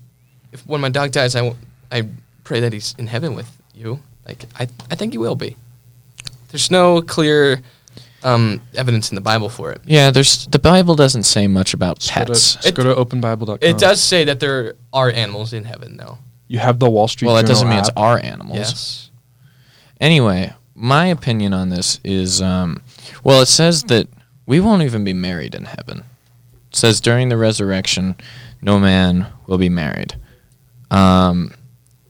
[0.51, 1.55] if when my dog dies, I, w-
[1.89, 2.05] I
[2.47, 3.99] pray that he's in heaven with you.
[4.25, 5.57] Like I, I think he will be.
[6.49, 7.61] There's no clear
[8.23, 9.81] um, evidence in the Bible for it.
[9.85, 12.55] Yeah, there's the Bible doesn't say much about Just go to- pets.
[12.55, 13.57] Just go to openbible.com.
[13.61, 16.17] It does say that there are animals in heaven, though.
[16.47, 18.57] You have the Wall Street well, that doesn't mean it's our animals.
[18.57, 19.11] Yes.
[19.99, 22.81] Anyway, my opinion on this is, um,
[23.25, 24.07] well, it says that
[24.45, 26.05] we won't even be married in heaven.
[26.71, 28.15] It says during the resurrection,
[28.61, 30.15] no man will be married.
[30.89, 31.53] Um,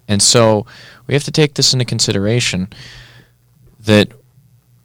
[0.08, 0.66] and so
[1.08, 2.68] we have to take this into consideration
[3.80, 4.10] that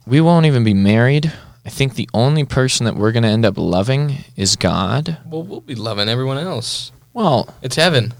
[0.05, 1.31] we won't even be married.
[1.65, 5.17] I think the only person that we're going to end up loving is God.
[5.25, 6.91] Well, we'll be loving everyone else.
[7.13, 8.13] Well, It's heaven.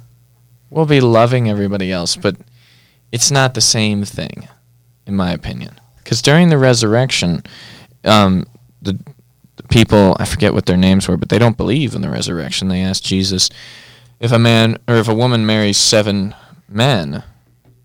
[0.69, 2.37] we'll be loving everybody else, but
[3.11, 4.47] it's not the same thing,
[5.05, 5.79] in my opinion.
[5.97, 7.43] Because during the resurrection,
[8.05, 8.45] um,
[8.81, 8.97] the,
[9.57, 12.67] the people I forget what their names were, but they don't believe in the resurrection.
[12.69, 13.49] They asked Jesus,
[14.19, 16.33] if a man or if a woman marries seven
[16.67, 17.23] men,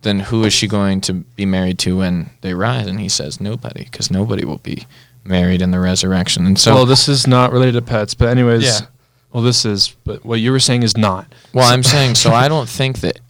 [0.03, 2.87] then who is she going to be married to when they rise?
[2.87, 4.87] And he says nobody, because nobody will be
[5.25, 6.47] married in the resurrection.
[6.47, 8.65] And so, well, this is not related to pets, but anyways.
[8.65, 8.87] Yeah.
[9.33, 11.31] Well, this is, but what you were saying is not.
[11.53, 12.33] Well, I'm saying so.
[12.33, 13.21] I don't think that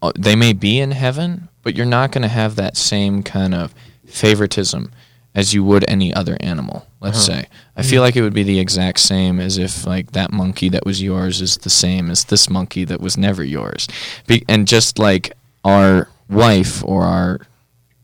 [0.00, 3.54] uh, they may be in heaven, but you're not going to have that same kind
[3.54, 3.74] of
[4.06, 4.92] favoritism
[5.38, 6.78] as you would any other animal.
[7.00, 7.40] Let's Uh-huh.
[7.42, 7.46] say.
[7.76, 10.84] I feel like it would be the exact same as if like that monkey that
[10.84, 13.86] was yours is the same as this monkey that was never yours,
[14.26, 15.32] be- and just like
[15.64, 17.40] our wife or our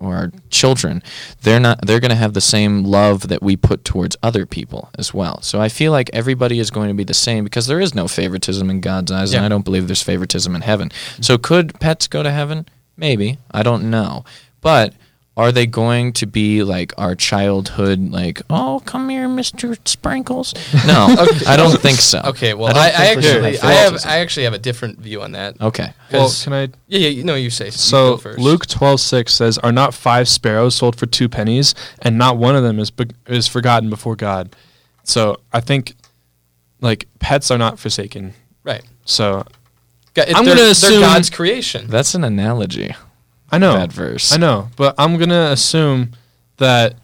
[0.00, 1.02] or our children,
[1.42, 4.90] they're not they're going to have the same love that we put towards other people
[4.98, 5.40] as well.
[5.42, 8.06] So I feel like everybody is going to be the same because there is no
[8.06, 10.90] favoritism in God's eyes and I don't believe there's favoritism in heaven.
[11.20, 12.66] So could pets go to heaven?
[12.96, 13.38] Maybe.
[13.50, 14.24] I don't know.
[14.60, 14.92] But
[15.36, 19.76] are they going to be like our childhood like, "Oh, come here, Mr.
[19.86, 20.54] Sprinkles?"
[20.86, 21.06] No.
[21.48, 22.20] I don't think so.
[22.26, 22.54] Okay.
[22.54, 24.06] Well, don't I, I think we're gonna actually, have I have.
[24.06, 25.60] I actually have a different view on that.
[25.60, 25.92] Okay.
[26.12, 26.60] Well, 'Cause- can I?
[26.86, 27.08] yeah, yeah.
[27.08, 27.70] You know, you say.
[27.70, 28.38] So go first.
[28.38, 32.54] Luke twelve six says, "Are not five sparrows sold for two pennies, and not one
[32.54, 34.54] of them is be- is forgotten before God?"
[35.02, 35.94] So I think,
[36.80, 38.34] like pets are not forsaken.
[38.62, 38.84] right?
[39.04, 39.44] So
[40.14, 41.88] Ga- it- I'm gonna they're assume- God's creation.
[41.88, 42.94] That's an analogy.
[43.52, 44.32] I know That verse.
[44.32, 46.12] I know, but I'm gonna assume
[46.56, 46.94] that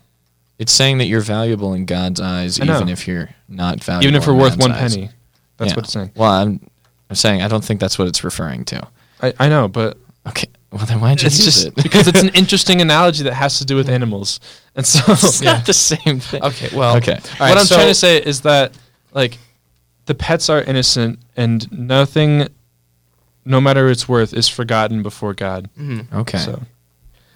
[0.59, 2.77] It's saying that you're valuable in God's eyes, I know.
[2.77, 4.05] even if you're not valuable.
[4.09, 4.95] even if we're in worth one eyes.
[4.95, 5.11] penny,
[5.57, 5.77] that's Yeah.
[5.77, 6.11] what it's saying.
[6.15, 6.61] Well, I'm,
[7.09, 8.87] I'm saying I don't think that's what it's referring to.
[9.23, 10.49] I, I know, but Okay.
[10.71, 11.75] Well, then why'd you it's use just it?
[11.77, 14.39] because it's an interesting analogy that has to do with animals,
[14.77, 16.43] and so it's not the same thing.
[16.45, 16.69] Okay.
[16.77, 16.97] Well.
[16.99, 17.19] Okay.
[17.41, 18.73] all what I'm so- trying to say is that
[19.13, 19.39] like
[20.07, 22.49] the pets are innocent and nothing
[23.45, 25.69] no matter its worth is forgotten before God.
[25.79, 26.13] Mhm.
[26.13, 26.39] Okay.
[26.39, 26.63] So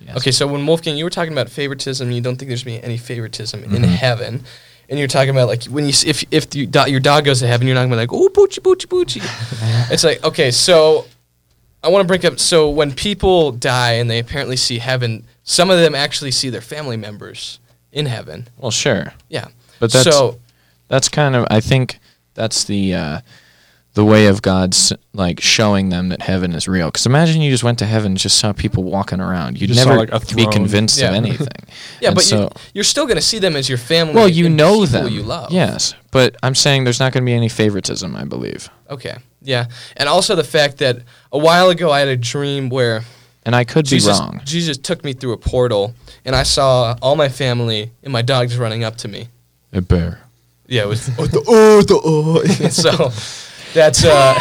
[0.00, 0.18] Yes.
[0.18, 2.84] Okay, so when Wolfgang, you were talking about favoritism, you don't think there's gonna be
[2.84, 3.84] any favoritism in Mhm.
[3.86, 4.44] heaven,
[4.90, 7.46] and you're talking about like when you if if you, do- your dog goes to
[7.46, 9.22] heaven, you're not gonna be like oh poochie poochie poochie.
[9.90, 11.07] it's like okay, so
[11.82, 15.70] I want to bring up so when people die and they apparently see heaven, some
[15.70, 17.59] of them actually see their family members
[17.92, 18.48] in heaven.
[18.59, 19.14] Well, sure.
[19.30, 19.46] Yeah,
[19.80, 20.38] But that's so
[20.88, 21.98] that's kind of I think
[22.34, 23.20] that's the uh,
[23.95, 26.88] the way of God's like showing them that heaven is real.
[26.88, 29.61] Because imagine you just went to heaven and just saw people walking around.
[29.61, 30.53] You'd just saw, never like, be throne.
[30.53, 31.47] convinced of anything.
[32.01, 34.14] yeah, And but so, you, you're still gonna see them as your family.
[34.14, 35.12] well, you and know people them.
[35.12, 35.53] you love.
[35.53, 38.14] Yes, but I'm saying there's not going to be any favoritism.
[38.16, 39.16] I believe, Okay.
[39.47, 39.66] Yeah,
[39.97, 40.99] and also the fact that
[41.30, 43.03] a while ago I had a dream where
[43.45, 44.40] and I could Jesus, be wrong.
[44.45, 48.57] Jesus took me through a portal, and I saw all my family and my dogs
[48.57, 49.28] running up to me.
[49.72, 50.20] A bear.
[50.66, 52.45] Yeah, it was oh, the, oh, the, oh.
[52.70, 53.11] so
[53.75, 54.35] that's uh,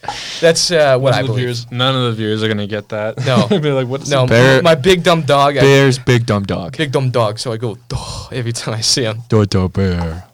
[0.40, 1.44] that's uh, what none I of the believe.
[1.44, 3.18] viewers, none of the viewers are gonna get that.
[3.24, 3.46] No.
[3.48, 5.56] They'll be like, "What's No, no?" Bear- my big dumb dog.
[5.56, 6.76] I, Bear's big dumb dog.
[6.76, 7.38] big dumb dog.
[7.38, 9.22] So I go "Duh," every time I see him.
[9.28, 10.24] Dodo bear.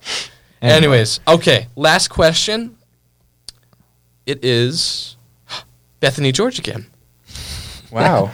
[0.62, 1.66] Anyways, okay.
[1.76, 2.76] Last question.
[4.24, 5.16] It is
[6.00, 6.86] Bethany George again.
[7.92, 8.30] Wow.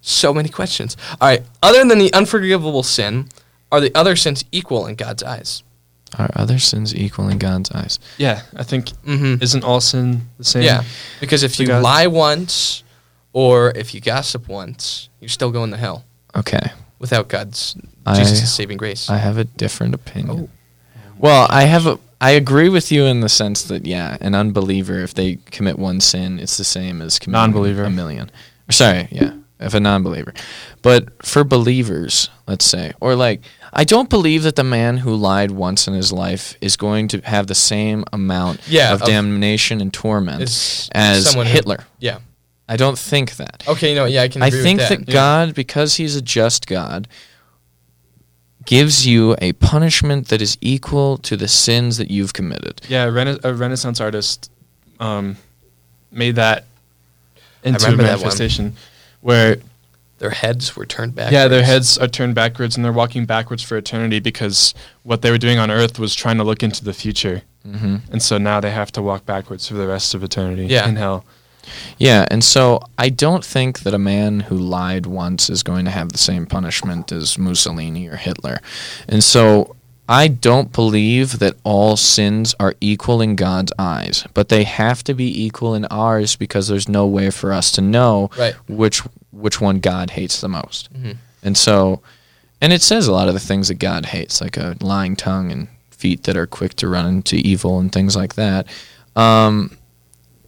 [0.00, 0.96] So many questions.
[1.20, 1.42] All right.
[1.62, 3.28] Other than the unforgivable sin,
[3.70, 5.62] are the other sins equal in God's eyes?
[6.18, 7.98] Are other sins equal in God's eyes?
[8.18, 9.42] yeah, I think Mm-hmm.
[9.42, 10.62] isn't all sin the same?
[10.62, 10.82] Yeah,
[11.20, 12.82] because if you God- lie once
[13.32, 16.04] or if you gossip once, you're still going to hell
[16.34, 16.72] Okay.
[16.98, 19.10] without God's I- Jesus' saving grace.
[19.10, 20.48] I have a different opinion.
[20.48, 20.48] Oh.
[21.18, 21.98] Well, I have a.
[22.20, 26.00] I agree with you in the sense that yeah, an unbeliever if they commit one
[26.00, 27.84] sin, it's the same as committing Non-believer.
[27.84, 28.30] a million.
[28.70, 30.32] Sorry, yeah, if a non-believer.
[30.82, 33.42] But for believers, let's say, or like,
[33.72, 37.20] I don't believe that the man who lied once in his life is going to
[37.20, 40.42] have the same amount Yeah, of of- damnation and torment
[40.92, 41.84] as someone who- Hitler.
[41.98, 42.18] yeah.
[42.70, 43.64] I don't think that.
[43.66, 44.42] Okay, know, yeah, I can.
[44.42, 45.10] I think with that, that.
[45.12, 47.08] God, because He's a just God,
[48.66, 52.82] gives you a punishment that is equal to the sins that you've committed.
[52.88, 54.50] Yeah, rena- a Renaissance artist
[55.00, 55.36] um,
[56.10, 56.66] made that
[57.64, 58.76] into a manifestation
[59.20, 59.56] where
[60.18, 61.32] Their heads were turned back.
[61.32, 65.30] yeah, their heads are turned backwards and they're walking backwards for eternity because what they
[65.30, 67.42] were doing on earth was trying to look into the future.
[67.64, 70.88] hmm And so now they have to walk backwards for the rest of eternity Yeah.
[70.88, 71.24] in hell.
[71.98, 75.90] Yeah, and so I don't think that a man who lied once is going to
[75.90, 78.60] have the same punishment as Mussolini or Hitler.
[79.06, 79.76] And so
[80.08, 85.12] I don't believe that all sins are equal in God's eyes, but they have to
[85.14, 88.54] be equal in ours because there's no way for us to know Right.
[88.68, 90.88] which which one God hates the most.
[90.94, 91.16] Mhm.
[91.42, 92.00] And so
[92.60, 95.52] and it says a lot of the things that God hates, like a lying tongue
[95.52, 98.66] and feet that are quick to run into evil and things like that.
[99.14, 99.76] Um,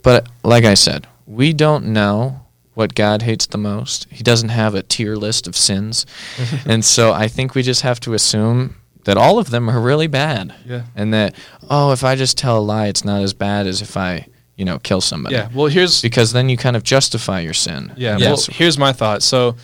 [0.03, 2.41] but like I said, we don't know
[2.75, 4.07] what God hates the most.
[4.11, 6.07] He doesn't have a tier list of sins.
[6.67, 8.75] and so I think we just have to assume
[9.05, 10.55] that all of them are really bad.
[10.67, 10.83] Yeah.
[10.95, 11.35] And that,
[11.69, 14.27] oh, if I just tell a lie, it's not as bad as if I,
[14.57, 15.37] you know, kill somebody.
[15.37, 15.49] Yeah.
[15.55, 17.93] Well, here's Because then you kind of justify your sin.
[17.97, 18.19] yeah.
[18.19, 19.23] Well, here's my thought.
[19.23, 19.57] So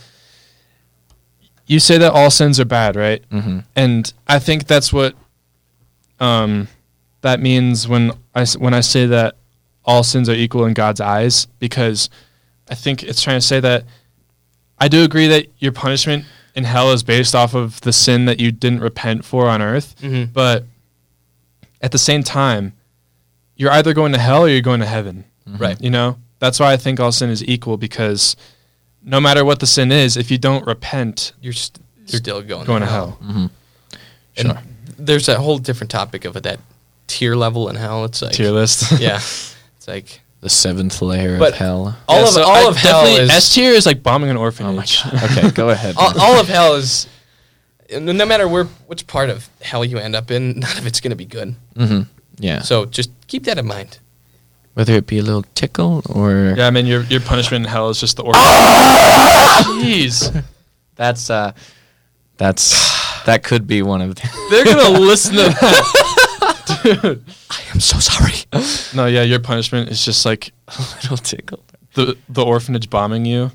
[1.67, 3.25] you say that all sins are bad, right?
[3.31, 5.15] hmm and I think that's what
[6.21, 6.69] um,
[7.23, 9.37] that means when I when I say that
[9.85, 12.09] all sins are equal in God's eyes, because
[12.71, 13.85] I think it's trying to say that
[14.79, 16.25] I do agree that your punishment
[16.57, 19.95] in hell is based off of the sin that you didn't repent for on earth,
[20.03, 20.33] Mhm.
[20.33, 20.65] but
[21.83, 22.73] at the same time,
[23.57, 25.25] you're either going to hell or you're going to heaven.
[25.47, 25.81] Right.
[25.81, 28.35] You know, that's why I think all sin is equal because
[29.03, 32.81] no matter what the sin is, if you don't repent, You're st- still going, going
[32.83, 33.11] to hell.
[33.23, 33.47] hmm
[34.37, 34.63] And Sure.
[34.99, 36.59] there's a whole different topic of that
[37.07, 38.05] tier level in hell.
[38.05, 38.91] It's like Tier list.
[39.01, 39.17] yeah,
[39.77, 41.97] it's like The seventh layer But- of hell.
[42.09, 44.31] all Yeah, of so all I of hell definitely- is S tier is like bombing
[44.31, 45.03] an Oh my orphanage.
[45.03, 45.15] god.
[45.39, 45.95] Okay, go ahead.
[45.97, 47.07] all, all of hell is
[47.91, 51.01] no no matter where which part of hell you end up in, none of it's
[51.01, 51.55] going to be good.
[51.77, 52.03] hmm
[52.39, 52.61] Yeah.
[52.63, 53.99] So just keep that in mind.
[54.75, 57.89] Whether it be a little tickle or yeah, I mean your your punishment in hell
[57.89, 59.65] is just the Ah!
[59.71, 60.13] orphanage.
[60.13, 60.45] Jeez,
[60.97, 61.53] that's uh
[62.37, 65.49] that's that could be one of the they're gonna listen to
[66.67, 67.01] that.
[67.03, 67.25] Dude.
[67.73, 68.35] I'm so sorry.
[68.95, 71.65] No, yeah, your punishment is just like a little tickle.
[71.95, 73.51] the the orphanage bombing you.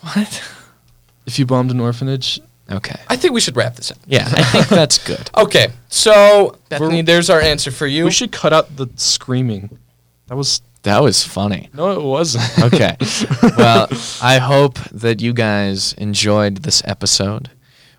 [0.00, 0.42] What?
[1.26, 2.40] If you bombed an orphanage,
[2.70, 3.00] Okay.
[3.08, 3.96] I think we should wrap this up.
[4.06, 5.30] Yeah, I think that's good.
[5.36, 8.04] Okay, so Bethany, there's our answer for you.
[8.04, 9.78] we should cut out the screaming.
[10.26, 11.70] That was That was funny.
[11.72, 12.44] no, it wasn't.
[12.74, 12.96] Okay.
[13.56, 13.88] well,
[14.22, 17.50] I hope that you guys enjoyed this episode.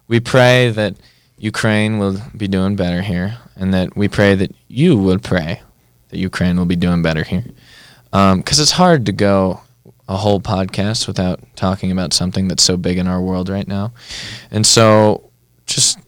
[0.07, 0.95] We pray that
[1.39, 5.61] Ukraine will be doing better here, and that we pray that you would pray
[6.09, 7.45] that Ukraine will be doing better here.
[8.11, 9.61] Um, because it's hard to go
[10.07, 13.93] a whole podcast without talking about something that's so big in our world right now.
[14.49, 15.29] And so
[15.67, 15.99] just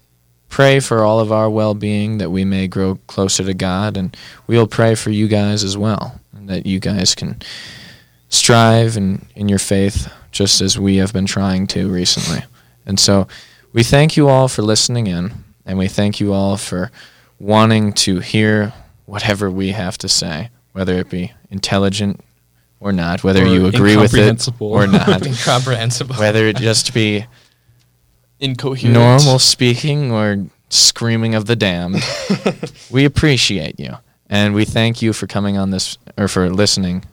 [0.49, 4.15] pray for all of our well being that we may grow closer to God, and
[4.47, 7.41] we'll pray for you guys as well, and that you guys can
[8.29, 12.43] strive in, in your faith just as we have been trying to recently.
[12.85, 13.27] And so
[13.73, 15.33] we thank you all for listening in,
[15.65, 16.91] and we thank you all for
[17.39, 18.73] wanting to hear
[19.05, 22.19] whatever we have to say, whether it be intelligent
[22.79, 26.15] or not, whether Or you agree with it or not, incomprehensible.
[26.15, 27.25] whether it just be
[28.39, 28.93] Incoherent.
[28.93, 32.01] normal speaking or screaming of the damned.
[32.91, 33.97] we appreciate you.
[34.29, 37.03] And we thank you for coming on this or for listening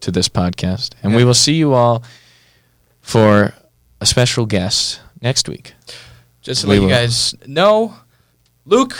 [0.00, 0.92] to this podcast.
[1.02, 2.02] And we will see you all
[3.00, 3.54] for
[4.00, 5.74] a special guest next week.
[6.42, 7.94] Just to We let you guys know,
[8.64, 8.96] Luke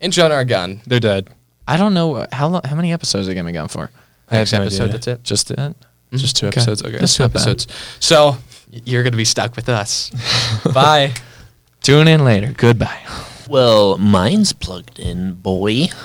[0.00, 0.80] and John are gone.
[0.86, 1.28] They're dead.
[1.68, 3.90] I don't know how long, how many episodes are going to be gone for.
[4.30, 4.92] I have no episode, idea.
[4.92, 5.24] that's it.
[5.24, 5.58] Just it?
[5.58, 6.16] Mm-hmm.
[6.16, 6.60] Just two Okay.
[6.60, 6.82] episodes.
[6.82, 6.98] Okay.
[6.98, 7.42] That's Two not bad.
[7.48, 7.66] episodes.
[8.00, 8.36] So
[8.72, 10.10] y- you're going to be stuck with us.
[10.74, 11.12] Bye.
[11.82, 12.52] Tune in later.
[12.56, 13.00] Goodbye.
[13.48, 15.86] Well, mine's plugged in, boy.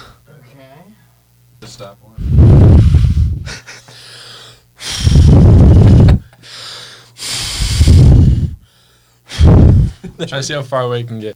[10.17, 11.35] Try to see how far away you can get.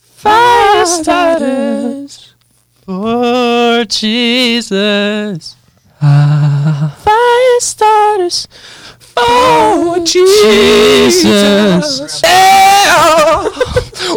[0.00, 2.34] Fire starters
[2.84, 5.56] for Jesus.
[6.00, 8.48] Fire starters
[8.98, 11.22] for Jesus.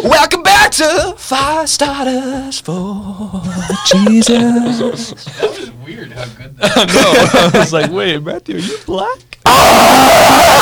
[0.04, 3.42] Welcome back to Fire Starters for
[3.86, 5.10] Jesus.
[5.40, 6.94] That was weird how good that was.
[6.94, 9.29] no, I was like, wait, Matthew, are you black?
[9.46, 10.60] Ah!